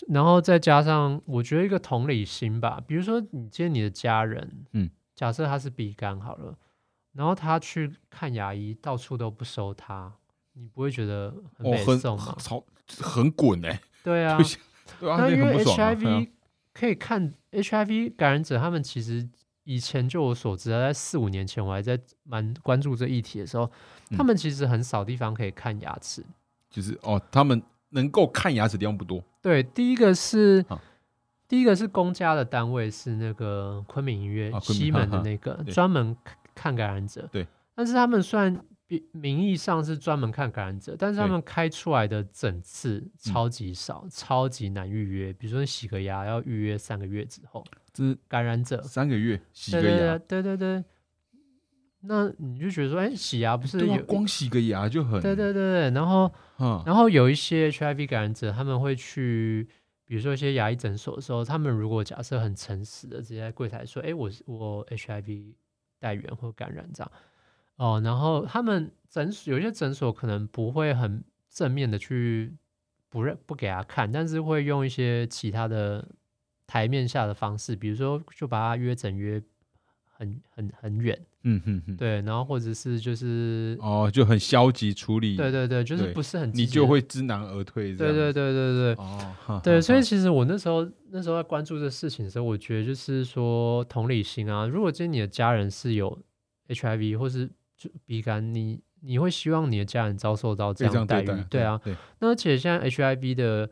[0.09, 6.57] 然后再加上我觉得一个同理心吧，比如说你今天你的家人，嗯，假设他是鼻肝好了，
[7.13, 10.11] 然后他去看牙医，到处都不收他，
[10.53, 12.35] 你不会觉得很很痛吗？
[12.39, 12.63] 超
[12.99, 14.37] 很滚 哎，对啊
[14.99, 16.29] 对啊，那因为 HIV
[16.73, 19.27] 可以看 HIV 感染者，他们其实
[19.63, 23.71] 以前就我所知啊，在四五年前我还在蛮关注这议题的时候，
[24.11, 26.23] 他嗯们其实很少地方可以看牙齿。
[26.69, 29.23] 就是哦，他们能够看牙齿的地方不多。
[29.47, 30.77] 对，第一个是好
[31.47, 37.25] 第一个是公家的单位是那个昆明医院、啊西门的那个专门看看感染者。
[37.31, 38.59] 对，但是他们虽然
[39.13, 45.31] 名义上是专门看感染者，但是他们开出来的诊次超级少，超级难预约。
[45.31, 50.83] 比如说你洗个牙要预约三个月之后，这是感染者三个月洗个牙，对对对对。
[52.07, 53.85] 那你就觉得说，哎，洗牙不是？
[54.03, 59.67] 光洗个牙就很对对对对，然后啊，然后有一些 HIV 感染者，他们会去，
[60.05, 65.53] 比如说一些牙医诊所的时候，他们如果假设很诚实的直接在柜台说：“哎，我是我 HIV
[65.99, 67.11] 带源或感染这样。”
[67.77, 72.55] 哦，然后他们诊所有一些诊所可能不会很正面的去
[73.09, 76.07] 不认不给他看，但是会用一些其他的
[76.65, 79.41] 台面下的方式，比如说就把他约诊约
[80.05, 81.19] 很很很远，
[81.49, 83.77] 嗯哼哼，对，然后或者是就是。
[83.79, 88.93] 哦，就很消极处理，对对对，就是不是很你就会知难而退，这对对样对对对。
[88.95, 96.21] 哦，哈对，所以其实我那时候那时候在关注这事情的时候，我觉得就是说同理心啊，如果今天你的家人是有
[96.67, 101.79] HIV 或是就鼻肝，你你会希望你的家人遭受到这样样待遇，对，对啊。
[101.83, 103.69] 对，那而且现在 HIV 的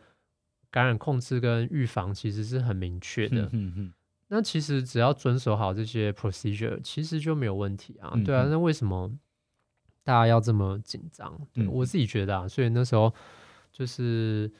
[0.71, 3.93] 感染控制跟预防其实是很明确的，嗯嗯
[4.35, 8.13] 那其实只要遵守好这些 procedure，其实就没有问题啊。
[8.25, 9.09] 对啊，那为什么
[10.03, 11.39] 大家要这么紧张？
[11.53, 13.13] 对、嗯我自己觉得啊，所以那时候
[13.71, 14.51] 就是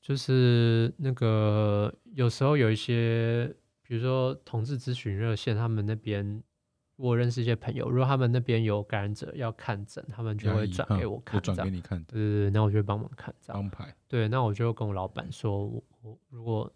[0.00, 6.42] 就是那个有时候有一些，比如说同志咨询热线，他们那边
[6.96, 11.38] 我认识一些朋友，如果他们那边有感染者要看诊，他们就会转给我看。
[11.42, 13.62] 转给你看，对对对，那我就会帮忙看这样。
[13.62, 16.72] 安排，对，那我就跟我老板说，我我如果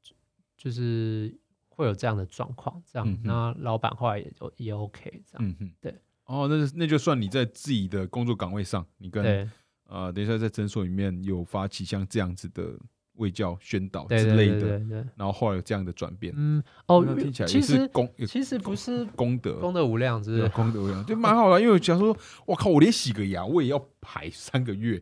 [0.00, 0.14] 就
[0.56, 1.36] 就是
[1.76, 5.94] 会有这样的状况，这样，嗯那老板后来也就也 OK，这样，嗯，对。
[6.24, 9.48] 哦，那就那就算你在自己的工作岗位上，你跟
[9.84, 12.76] 呃，等一下在诊所里面有发起像这样子的
[13.12, 21.60] 卫教宣导之类的，对对对，然后后来有这样的转变，嗯，哦那，听起来其也是实功，其实不是功德，功德无量，是功德无量，就蛮好的。
[21.60, 22.16] 因为假如说，
[22.46, 25.00] 我靠，我连洗个牙我也要排三个月，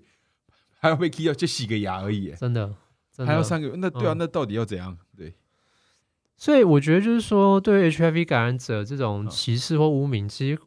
[0.79, 2.67] 还要被 key 掉，就洗个牙而已，真的，
[3.11, 4.99] 真的还要三个月，那对啊，嗯那到底要怎样？
[6.37, 9.29] 对，所以我觉得就是说，对 HIV 感染者这种嗯。
[9.29, 10.59] 歧视或污名，其实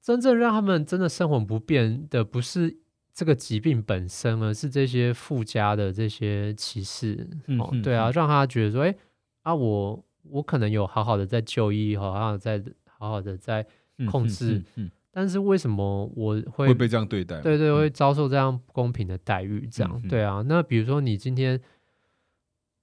[0.00, 2.76] 真正让他们真的生活不便的，不是
[3.12, 7.14] 这个疾病本身，而是这些附加的这些歧视。
[7.58, 8.12] 哦，嗯嗯对啊，嗯。
[8.12, 8.94] 让他觉得说，哎、
[9.42, 12.62] 啊，我我可能有好好的在就医，好好的在
[12.98, 13.66] 好好的在，
[14.10, 14.90] 控制嗯嗯。
[15.10, 17.76] 但是为什么我会会被这样对待，对对，嗯。
[17.78, 20.42] 会遭受这样不公平的待遇，这样、对啊。
[20.46, 21.60] 那比如说你今天，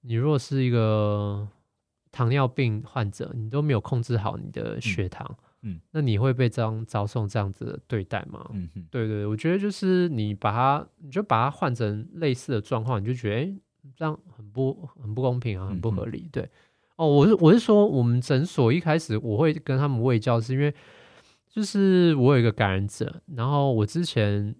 [0.01, 1.45] 你如果是一个
[2.11, 8.49] 糖尿病患者，你都没有控制好你的血糖，嗯那你会被这样遭受这样子的对待吗？
[8.53, 13.61] 嗯嗯对对，我觉得就是你把它，你就把它换成类似的状况，你就觉得
[13.95, 16.27] 这样很不很不公平啊，很不合嗯理。
[16.31, 16.49] 对，
[16.97, 20.73] 哦，我是我是说，我们诊所一开始我会跟他们喂教，是因为
[21.49, 24.55] 就是我有一个感染者，然后我之前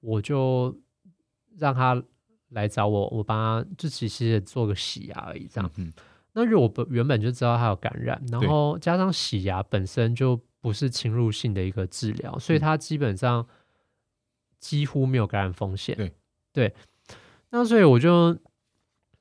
[0.00, 0.74] 我就
[1.58, 2.02] 让他
[2.50, 5.70] 来找我，我帮他就其实也做个洗牙而已，这样。
[5.76, 5.92] 嗯
[6.32, 13.46] 那因为我本原本就知道他有感染，然后加上洗牙本身就不是侵入性的一个治疗，所以嗯他基本上
[14.58, 16.12] 几乎没有感染风险。
[16.52, 16.74] 对
[17.50, 18.36] 那所以我就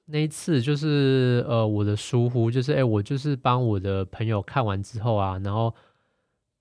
[0.06, 5.74] 那一次就是呃我的疏忽，就是哎、我就是帮我的朋友看完之后啊，然后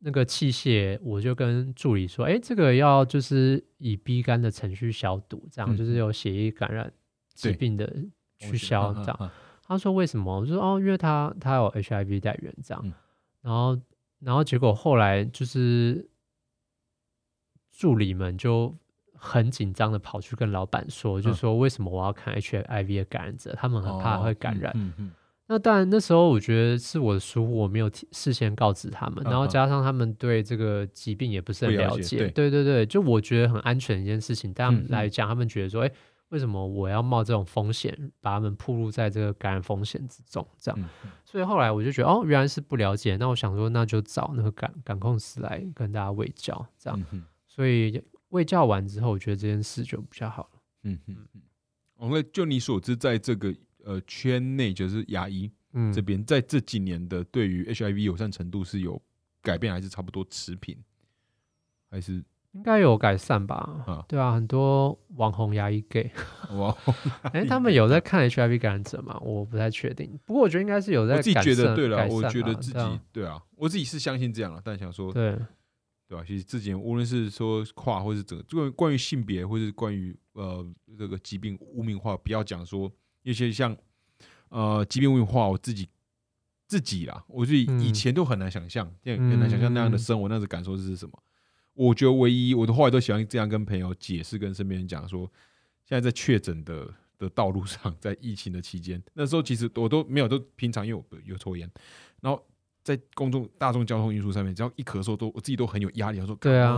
[0.01, 6.93] 那个器械我就跟助理说，哎、这个要就是以 B 肝的程序消毒，这样、嗯就是有血液感染
[7.35, 7.93] 疾病的
[8.39, 9.17] 去消这样。
[9.21, 9.31] 样，
[9.71, 10.41] 他说为什么？
[10.41, 12.93] 我就说哦，因为他他有 HIV 带源这样，嗯。
[13.41, 13.79] 然后
[14.18, 16.07] 然后结果后来就是
[17.71, 18.77] 助理们就
[19.14, 21.35] 很紧张的跑去跟老板说，就嗯。
[21.35, 24.75] 说为什么我要看 HIV 的感染者，他们很怕会感染。
[25.47, 32.31] 那当然那时候我觉得是我的疏忽，我没有事先告知他们，然后加上他们对这个疾病也不是很不了了解，对。
[32.31, 34.91] 对对对，就我觉得很安全的一件事情，对他们嗯嗯。
[34.91, 35.91] 来讲，他们觉得说，哎、
[36.31, 40.47] 为什么我要冒这种风险，把他们暴露在这个感染风险之中？
[40.59, 40.89] 这样，
[41.24, 43.16] 所以后来我就觉得，哦，原来是不了解。
[43.16, 47.07] 那我想说，那就找那个感感控师来跟大家喂教，这样。
[47.47, 50.61] 所以喂教完之后，我觉得这件事就比较好了。
[50.85, 51.43] 嗯嗯嗯，
[51.97, 53.55] 哦，那就你所知，在这个
[53.85, 59.01] 呃圈内，就是牙医嗯这，边，在这几年的对于 HIV 友善程度是有
[59.43, 60.78] 改变，还是差不多持平？
[61.91, 62.22] 还是
[62.53, 63.85] 应该有改善吧？
[63.87, 66.11] 啊对啊，很多网红牙医 gay，
[66.53, 66.77] 哇？
[67.33, 69.17] 哎、他们有在看 HIV 感染者吗？
[69.21, 75.39] 我不太确定，不过我觉得应该是有在我自己善觉得对了，我改善啦觉得自己对啊对啊，我自己是相信这样了，但想说对
[76.09, 76.25] 对吧？
[76.27, 80.67] 其实之前无论是说跨，或是整个关于关于性别，或是关于呃
[80.99, 82.91] 这个疾病污名化，不要讲说
[83.23, 83.77] 一些像
[84.49, 85.89] 呃疾病污名化，我自己
[86.67, 91.13] 自己啦，我自己嗯以前都很难想象，很很难想象那样的嗯生活，那样的感受是什么。
[91.81, 95.22] 我觉得唯一我的后来都喜欢这样跟朋友解释，跟身边人讲说，
[95.87, 96.87] 现在在确诊的
[97.18, 101.70] 的道路上，在疫情的期间，那时候其实我都没有，都平常因为我有抽烟，
[102.20, 102.45] 然后
[102.83, 106.37] 在公众大众交通运输上面，只要一咳嗽都我自己都很有压力，我说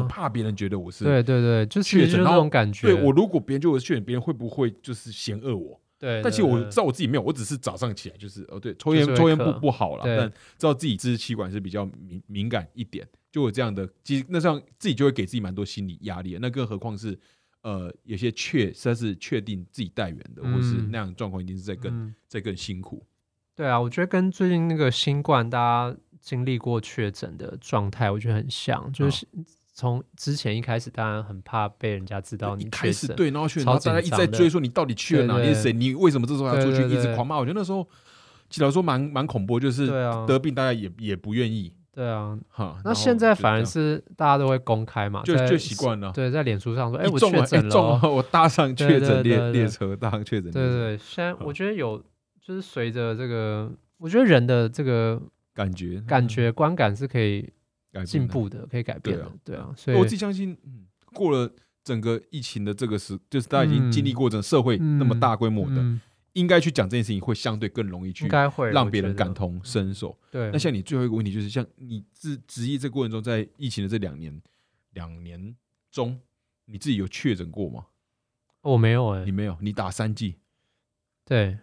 [0.09, 2.87] 怕别人觉得我是对对对，确诊然后种感觉。
[2.87, 5.81] 对我如果别人觉得我是确诊，别人会不会就是嫌恶我？
[6.03, 10.29] 对，但其实我知道我自己没有，我只是早上起来就是哦，对，抽烟抽烟不不好了，但
[10.59, 16.37] 知道自己支持气管是比较敏敏感一点，就有这样的，其实那这样自己就会给自己蛮多心理压力。
[16.41, 17.17] 那更何况是
[17.63, 23.07] 呃有些确实在是确定自己带源的，或是嗯那样的状况一定是在更嗯在更辛苦。
[23.55, 29.25] 对啊，我觉得跟最近那个新冠大家经历过确诊的状态，我觉得很像，嗯就是
[29.75, 33.49] 从之前一开始，当然很怕被人家知道你一确始对，然后
[33.81, 37.39] 大家一直在追说你到底去了哪里，是谁，你为什么这时候要出去，一直狂骂。
[37.39, 37.83] 我觉得那时候，
[38.51, 39.87] 其实来说蛮蛮恐怖，就是
[40.27, 42.39] 得病大家也也不愿意对啊。
[42.49, 42.77] 哈。
[42.85, 46.13] 那现在反而是大家都会公开嘛，就就习惯了。
[46.13, 51.99] 对，在脸书上说，哎，我中了，哎确诊了哦，中了，我搭上确对诊列列车，搭上确诊对对对，现在嗯我觉得有，
[52.43, 55.19] 就是随着这个，我觉得人的这个
[55.55, 57.51] 感觉感觉观感是可以。
[58.07, 61.53] 进步的，可以改变对啊，的对啊，所以我自己相信，嗯，过了
[61.85, 66.01] 整个疫情的这个时，就是大家已经经历嗯过整个社会那么大规模的，嗯
[66.35, 70.19] 应该去讲这件事情，会相对更容易去应该会让别人感同身受。
[70.31, 74.41] 对，那像你最后一个问题，就是像你自职业这过程中，在疫情的这两年
[74.95, 75.55] 两年
[75.91, 76.19] 中，
[76.65, 77.85] 你自己有确诊过吗？
[78.63, 80.37] 我没有哎你，没有，你打三剂。
[81.27, 81.59] 对，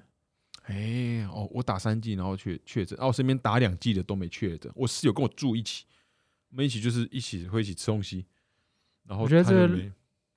[0.66, 4.72] 哎、哦，我打三剂，然后确确诊，然后我身边打两剂的都没确诊。
[4.76, 5.86] 我室友跟我住一起，
[6.52, 8.26] 我们一起就是一起会一起吃东西，
[9.08, 9.80] 然后我觉得这个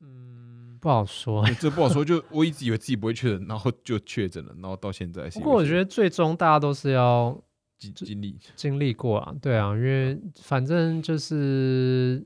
[0.00, 1.44] 嗯，不好说。
[1.60, 2.04] 这不好说。
[2.04, 7.40] 就我一直以为自己不会确诊，然后就确诊了，然后到现在不过我觉得最终大家都是要
[7.78, 12.22] 经经历经历过啊，对啊，因为反正就是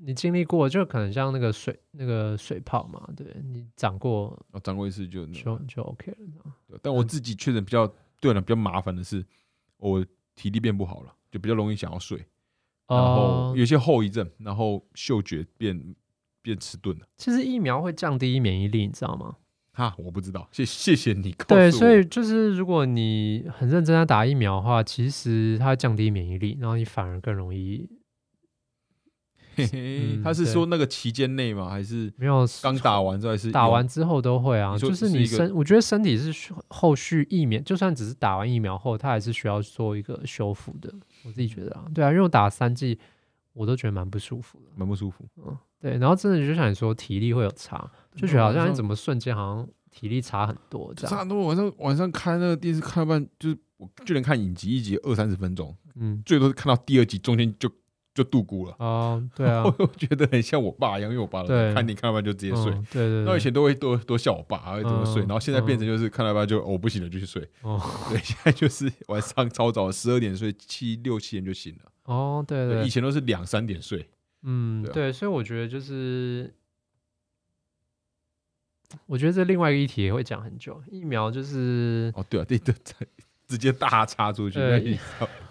[0.00, 6.52] 你经历过，就可能像那个水那个水泡嘛，对你长过哦，长过一次就就就 OK 了。
[6.66, 7.86] 对但我自己确诊比较
[8.20, 9.24] 对了，比较麻烦的是，
[9.76, 10.04] 我
[10.34, 12.24] 体力变不好了，就比较容易想要睡，
[12.88, 15.94] 然后哦有些后遗症，然后嗅觉变
[16.42, 17.06] 变迟钝了。
[17.16, 19.36] 其实疫苗会降低免疫力，你知道吗？
[19.74, 21.58] 哈，我不知道，谢谢谢你告诉我。
[21.58, 27.88] 对，所以就是如果你很认真在打疫苗的话，其实它降低免疫力，然后你反而更容易
[29.54, 31.70] 嘿嘿 嗯他是说那个期间内吗？
[31.70, 40.92] 还是没有刚打完之后还是打完之后都会啊，就是你身，我觉得身体是后续疫苗，就算只是打完疫苗后，它还是需要做一个修复的。
[41.24, 42.98] 我自己觉得啊，对啊，因为我打三剂，
[43.52, 44.66] 我都觉得蛮不舒服的。
[44.74, 45.24] 蛮不舒服？
[45.36, 51.10] 嗯，对，然后真的就像你说，体力会有差，就觉得好像你怎么瞬间好像体力差很多这样。
[51.10, 57.70] 差很多晚上晚上看那个电视看到半，就是我就连看影集，一集二三十分钟，嗯，最多是看到第二集中间就
[58.14, 58.74] 就度孤了。
[58.78, 62.70] 哦，对啊， 我觉得很像我爸一样，因为我爸对看你看到半就直接睡。
[62.72, 67.48] 嗯对对对，那以前都会多多笑我爸，还会怎么睡，嗯然后现在变成就是看到半就哦我不行了就去睡。
[67.62, 71.92] 哦 对，现在就是晚上超早，十二点睡，七六七点就醒了。
[72.04, 73.98] 哦，对对，对以，前都是两三点睡。
[73.98, 74.08] 对啊
[74.44, 76.52] 嗯对，所以我觉得就是。
[79.06, 83.08] 我觉得这另外一个议题也会讲很久，疫苗就是哦，对啊，对对，对
[83.52, 84.98] 直接大插出去，你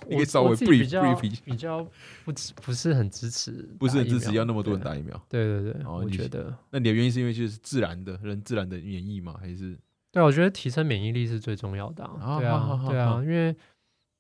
[0.08, 1.88] 你可以稍微 brief 较 brief 比较
[2.26, 4.82] 不支不是很支持，不是很支持要那么多人。
[4.84, 5.16] 打疫苗。
[5.30, 9.36] 对对对，我觉得，那你的原因是因为就是自然的人自然的免疫吗？
[9.40, 9.78] 还是
[10.12, 12.40] 对啊，我觉得提升免疫力是最重要的啊。
[12.40, 13.56] 对啊对啊，因为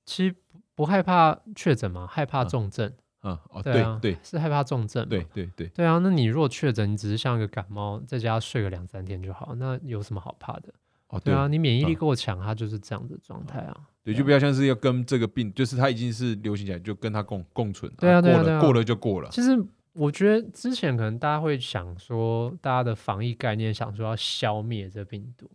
[0.05, 2.93] 其实不不害怕确诊嘛，害怕嗯重症。
[3.21, 5.07] 啊哦对啊，对对是害怕重症。
[5.09, 10.73] 对对对，对啊，那你如果确诊，你只是像一个感冒，在家睡个两三天就好，那有什么好怕的？
[11.11, 13.77] 哦对啊，你免疫力嗯够强，它就是这样的状态啊。
[14.03, 17.91] 对，就比较像是要跟这个病，就是它已经是流行起来，就跟它共共存。
[17.97, 19.29] 对啊过了过了就过了。
[19.29, 19.51] 其实
[19.93, 25.47] 我觉得之前可能大家会想说，大家的防疫概念想说要消灭这病毒，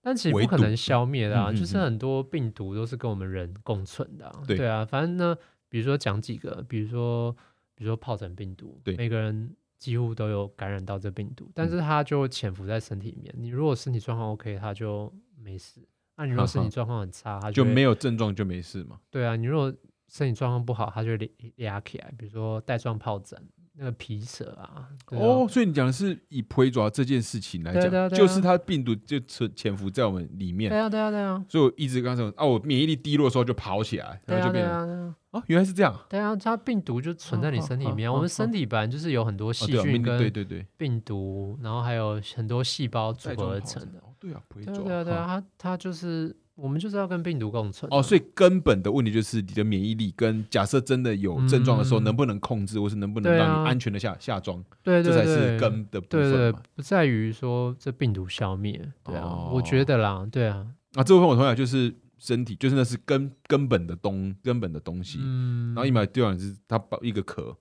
[0.00, 4.42] 但其实不可能消灭的啊，就是嗯很多病毒都是跟我们人共存的、啊。
[4.46, 5.36] 对啊，反正呢，
[5.68, 7.32] 比如说讲几个，比如说
[7.74, 9.50] 比如说疱疹病毒，对每个人
[9.84, 13.34] 几乎都有感染到这病毒，但是它就潜伏在身体里面。
[13.36, 15.82] 你如果身体状况 OK，它就没事；
[16.16, 18.98] 那你如果身体状况很差，它就会没有症状就没事嘛。
[19.10, 19.70] 对啊，你如果
[20.08, 23.38] 身体状况不好，它就会压起来，比如说带状疱疹、
[23.76, 24.62] 那个皮蛇啊。
[24.74, 35.14] 啊哦，，所以你讲的是以皮爪这件事情来讲，对啊对啊对啊就是它病毒就潜潜伏在我们里面对，啊，对啊，对啊，所以我一直刚才说啊，我免疫力低落的时候就跑起来，然后就变成对啊，对啊。
[35.30, 35.92] 啊，原来是这样。
[36.08, 44.00] 对啊，它病毒就存在你身体里面我们身体本来就是有很多细菌跟对跟对对，病毒，然后还有很多细胞组合而成的。
[44.20, 44.64] 对啊，对
[44.94, 47.98] 啊，对啊，它它就是我们就是要跟病毒共存啊。
[47.98, 58.80] 哦，所以根本的问题就是你的免疫力跟假设真的有症状的时候，嗯能不能控制，或是能不能让你安全的下下装，对对这才是根的部对对分。，不在于说这病毒消灭。
[59.02, 65.18] 对啊，我觉哦得啦，对啊，啊，这部分我同样就是身体，就是那是根根本的东根本的东西。
[65.20, 67.56] 嗯，然后疫苗对完是它包一个壳，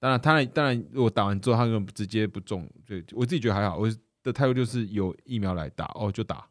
[0.00, 3.78] 当然，当然，当然，如果打完之后它根本直接不中，对我自己觉得还好。
[3.78, 3.88] 我
[4.22, 6.44] 的态度就是有疫苗来打哦就打，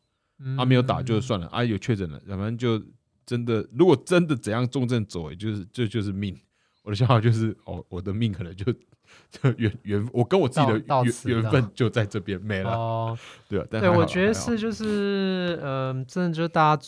[0.57, 2.81] 啊没有打就嗯算了，啊有确诊了，反正就
[3.25, 6.37] 真的，如果真的怎样重症走，也就是这就是命。
[6.83, 8.65] 我的想法就是哦，我的命可能就
[9.31, 13.17] 就缘缘，我跟我自己的缘缘分就在这边没了，哦，
[13.47, 13.65] 对啊。
[13.69, 16.83] 但对，我觉得是就是，嗯、真的就大家，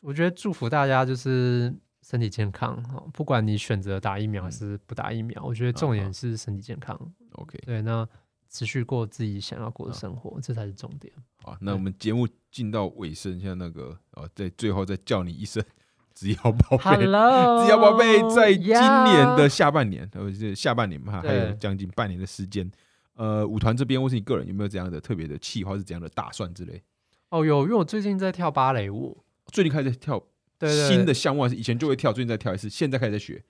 [0.00, 6.96] 我觉得祝福大家就是身体健康哈，不管你选择打疫苗还嗯是不打疫苗，我觉得重啊点是身体健康。
[7.32, 7.58] OK。
[7.66, 8.08] 对，那
[8.54, 11.12] 持续过自己想要过的啊生活，这才是重点。
[11.42, 15.60] 好，那我们节目进到尾声，像那个呃，在最后再叫你一声
[16.14, 17.02] “只要宝贝”。
[17.66, 22.70] 只要宝贝在今年的下半年，呃，这下半年嘛，还有将近半年的时间。
[23.14, 26.80] 呃，舞团这边或是你个人有没有怎样的特别的计划，是怎样的打算之类？
[27.30, 30.24] 哦，有，因为我最近在跳芭蕾舞，最近开始跳
[30.60, 33.42] 新的项目，还是以前就会跳，最近在跳，还是现在开始在学？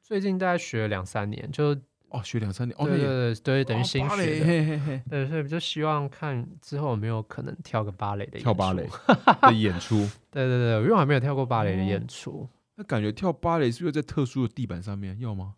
[0.00, 1.76] 最近大概学了两三年，就
[2.12, 4.46] 哦，学两三年，哦，对对对对，等于新学的。
[4.46, 8.96] 嘿嘿嘿，对，所以就希望看之后有没有可能跳个芭蕾的演跳芭蕾出
[9.40, 9.96] 的演出，
[10.30, 12.48] 对对对，因为我还没有跳过芭蕾的哦演出。
[12.74, 15.18] 那感觉跳芭蕾是不是在特殊的地板上面？
[15.20, 15.54] 要吗？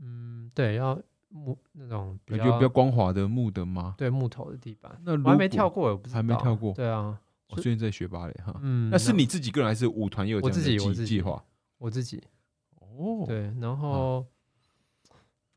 [0.00, 0.96] 嗯，对，要
[1.30, 3.94] 木那种比感觉比较较光滑的木的吗？
[3.98, 5.00] 对木头的地板。
[5.04, 6.16] 那如我还没跳过，我不知道。
[6.16, 7.18] 还没跳过对啊，
[7.48, 8.54] 我最近在学芭蕾哈。
[8.62, 11.42] 嗯，那是你自己个人还是舞团也有这样己计划？
[11.78, 12.22] 我自己
[12.78, 14.24] 哦，对，然后。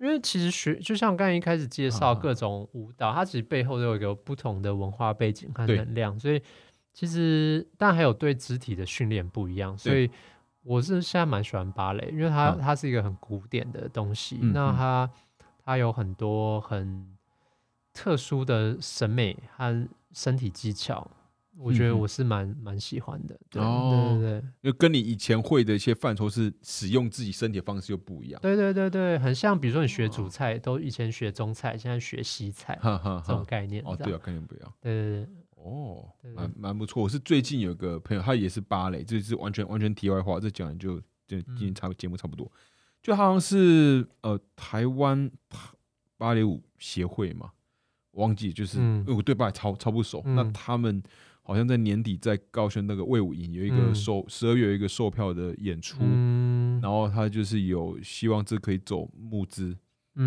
[0.02, 6.41] 因为其实学，就像刚才一开始介绍啊各种舞蹈，它其实背后都有一个不同的文化背景和能量，所以
[6.91, 10.10] 其实但还有对肢体的训练不一样，所以
[10.64, 12.58] 我是现在蛮喜欢芭蕾，因为它、嗯。
[12.60, 15.08] 它是一个很古典的东西，那它
[15.64, 17.08] 它有很多很
[17.93, 21.08] 特殊的审美和身体技巧，
[21.62, 28.41] 我觉得我是蛮蛮喜欢的，对、哦对对对因为跟你以前会的一些范畴是使用自己身体的方式又不一样。
[28.41, 33.45] 对对对对，很像比如说你学哦主菜，都以前学中菜，现在学西菜哈哈这种。
[33.45, 34.74] 概念，哦，对啊，概念不一样。
[34.80, 35.30] 对对对。
[35.55, 37.03] 哦，对蛮蛮不错。
[37.03, 42.51] 我是最近有个朋友，他也是芭蕾，这是完全完全题外话，这讲的就就今天差节目差不多。
[43.03, 45.30] 就好像是呃台湾
[46.18, 47.51] 芭蕾舞协会嘛，
[48.12, 50.24] 我忘记就是、嗯因为我对芭蕾超超不熟。
[50.26, 51.03] 那嗯他们
[51.44, 53.96] 好像在年底在高雄那个魏武营有一个嗯。
[53.96, 59.74] 售十二月有一个售票的演出，嗯，然后他就是有希望这可以走募资，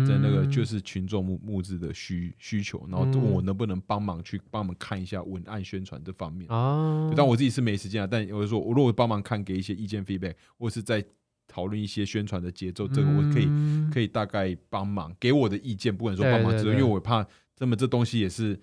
[0.07, 6.49] 在那个嗯就是群众募募资的需需求，然后问我能不能帮忙去帮忙看一下文案宣传这方面。
[6.49, 11.03] 啊，但我自己是没时间啊，但我就说，我如果帮忙看，给一些意见 feedback，或是在
[11.47, 16.79] 讨论一些宣传的节奏，这个我可以以可以大概帮忙给我的意见，不管说帮忙之类，对对对。
[16.81, 18.59] 因为我怕这么这东西也是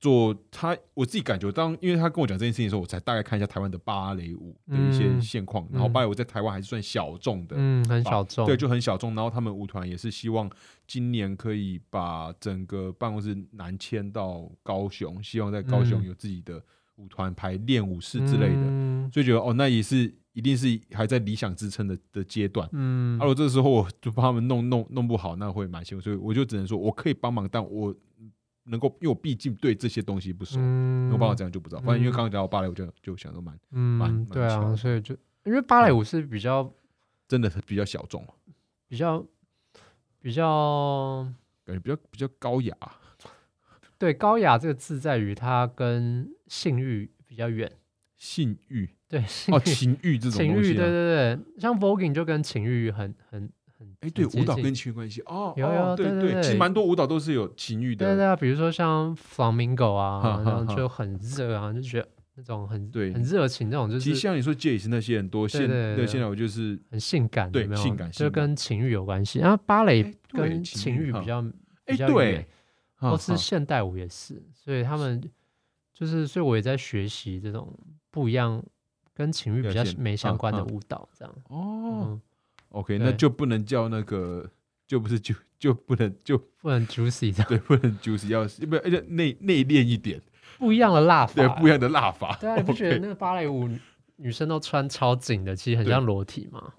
[0.00, 9.14] 做他我自己感觉当，因为他跟我讲这件事情的时候，我才大概看一下台湾的芭蕾舞的一些嗯现况，然后嗯芭蕾舞在台湾还是算小众的，嗯很小众，对，就很小众。
[9.14, 10.48] 然后他们舞团也是希望
[10.86, 16.62] 今年可以把整个办公室南迁到高雄，希望在高雄嗯有自己的
[16.96, 22.68] 舞团排练舞室之类的，嗯所以觉得哦，那也是一定是还在理想支撑的的阶段。
[22.70, 27.92] 嗯啊，如果这时候我就帮他们弄弄弄不好，那会蛮辛苦，所以我就只能说我可以帮忙，但我
[28.68, 31.80] 能够，因为我毕竟对这些东西不熟，嗯能够帮我这样就不知道。
[31.82, 32.12] 反正因为嗯。
[32.12, 36.72] 刚刚讲到芭蕾，舞就就想说蛮蛮嗯，对啊，所以就因为芭蕾舞是比较
[37.26, 38.26] 真的比较小众，
[38.86, 39.24] 比较
[40.20, 41.26] 比较
[41.64, 42.76] 感觉比较比较高雅。
[43.98, 47.70] 对高雅这个字在于它跟性欲比较远，
[48.16, 48.90] 性欲。
[49.08, 50.74] 对性哦，欲情欲这种情欲，对。
[50.74, 63.12] 对对，像 voguing 就跟情欲很很很哎，对，舞蹈跟情欲关系哦，有有对对对其实蛮多舞蹈都是有情欲的，对对啊，比如说像 flamingo 啊，哈哈然后就很热啊，就觉得那种很对。
[63.12, 67.82] 很热情那种，就是其实像你说 J 是那些很多现对现在我就是很性感，对有没有？
[67.82, 69.38] 性感性就跟情欲有关系。
[69.38, 71.44] 然后芭蕾跟情欲比较
[71.86, 72.46] 哎，对。
[73.00, 75.22] 或是啊现代舞也是，所以他们
[75.94, 77.72] 就是，所以我也在学习这种
[78.10, 78.60] 不一样，
[79.14, 81.32] 跟情欲比较没相关的舞蹈，这样。
[81.44, 82.20] 哦嗯，
[82.70, 84.48] ，OK，那就不能叫那个，
[84.86, 90.20] 就不是就就不能就不能 juicy 这样，对，不能 juicy，要不而且内内敛一点，
[90.58, 91.34] 不一样的辣法。
[91.34, 92.36] 对，不一样的辣法。
[92.40, 93.78] 对啊，你不觉得那个芭蕾舞女
[94.16, 96.72] 女生都穿超紧的，其实很像裸体吗？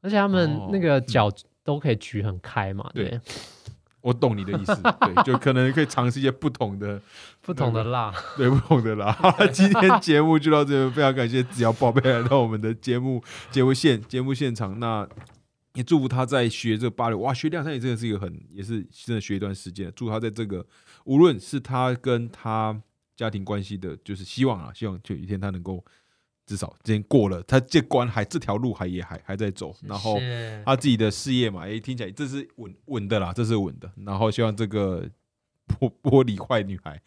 [0.00, 1.30] 而且她们哦那个脚
[1.62, 3.08] 都可以举很开嘛，对。
[3.08, 3.20] 对，
[4.04, 7.00] 我懂你的意思， 对，就可能可以尝试一些不同的，
[7.40, 8.12] 不同的辣。
[8.36, 9.10] 对，不同的辣。
[9.12, 14.78] 好了， 今天节目就到这边，非常感谢子瑶宝贝来到我们的节目节目现节目现场。
[14.78, 15.08] 那
[15.72, 19.90] 也祝福他在学这个芭蕾，哇，学两三年真的是一个很，也是真的学一段时间。
[19.96, 20.64] 祝他在这个
[21.04, 22.78] 无论是他跟他
[23.16, 25.82] 家庭关系的，就是希望啊，希望就有一天他能够
[26.46, 30.18] 至少今天过了，他这关还这条路还也还还在走，然后。
[30.64, 33.90] 他自己的事业嘛，哎，听起来这是稳稳的啦，这是稳的。
[34.04, 35.08] 然后希望这个
[35.66, 37.00] 玻玻璃坏女孩，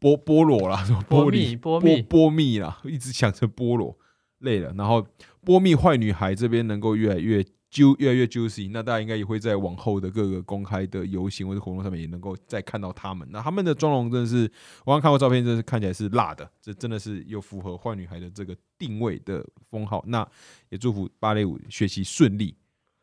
[0.00, 3.96] 菠菠萝啦，什么波玻璃蜜波波蜜啦，一直想着菠萝，
[4.38, 4.72] 累了。
[4.76, 5.06] 然后
[5.44, 13.26] 波蜜坏女孩这边能够越来越揪，越来越 juicy，那大家应该也会在往后的各个公开的游行或者活动上面也能够再看到他们。
[13.32, 14.48] 那他们的妆容真的是，
[14.84, 20.04] 我刚看过照片，真的是看起来是辣的，这真的是又符合坏女孩的这个定位的封号。
[20.06, 20.24] 那
[20.68, 22.54] 也祝福芭蕾舞学习顺利。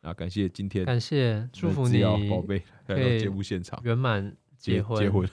[0.01, 5.27] 啊，感谢今天感谢，祝福子你瑶宝贝来到节目现场圆满结婚，结婚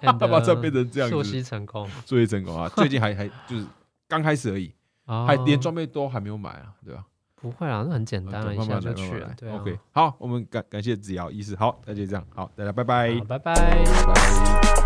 [0.00, 2.66] ，and 他把这变成这样子作息成功，作息成功啊！
[2.76, 3.66] 最近还还就是
[4.08, 4.72] 刚开始而已，
[5.04, 7.04] 哦还连装备都还没有买啊，对吧？
[7.40, 13.54] 不会啊，那很简单啊，一下就去了 OK，好，我们感感谢子瑶医师，好，那就这样，好，大家拜拜，拜拜。
[13.54, 14.79] 拜拜。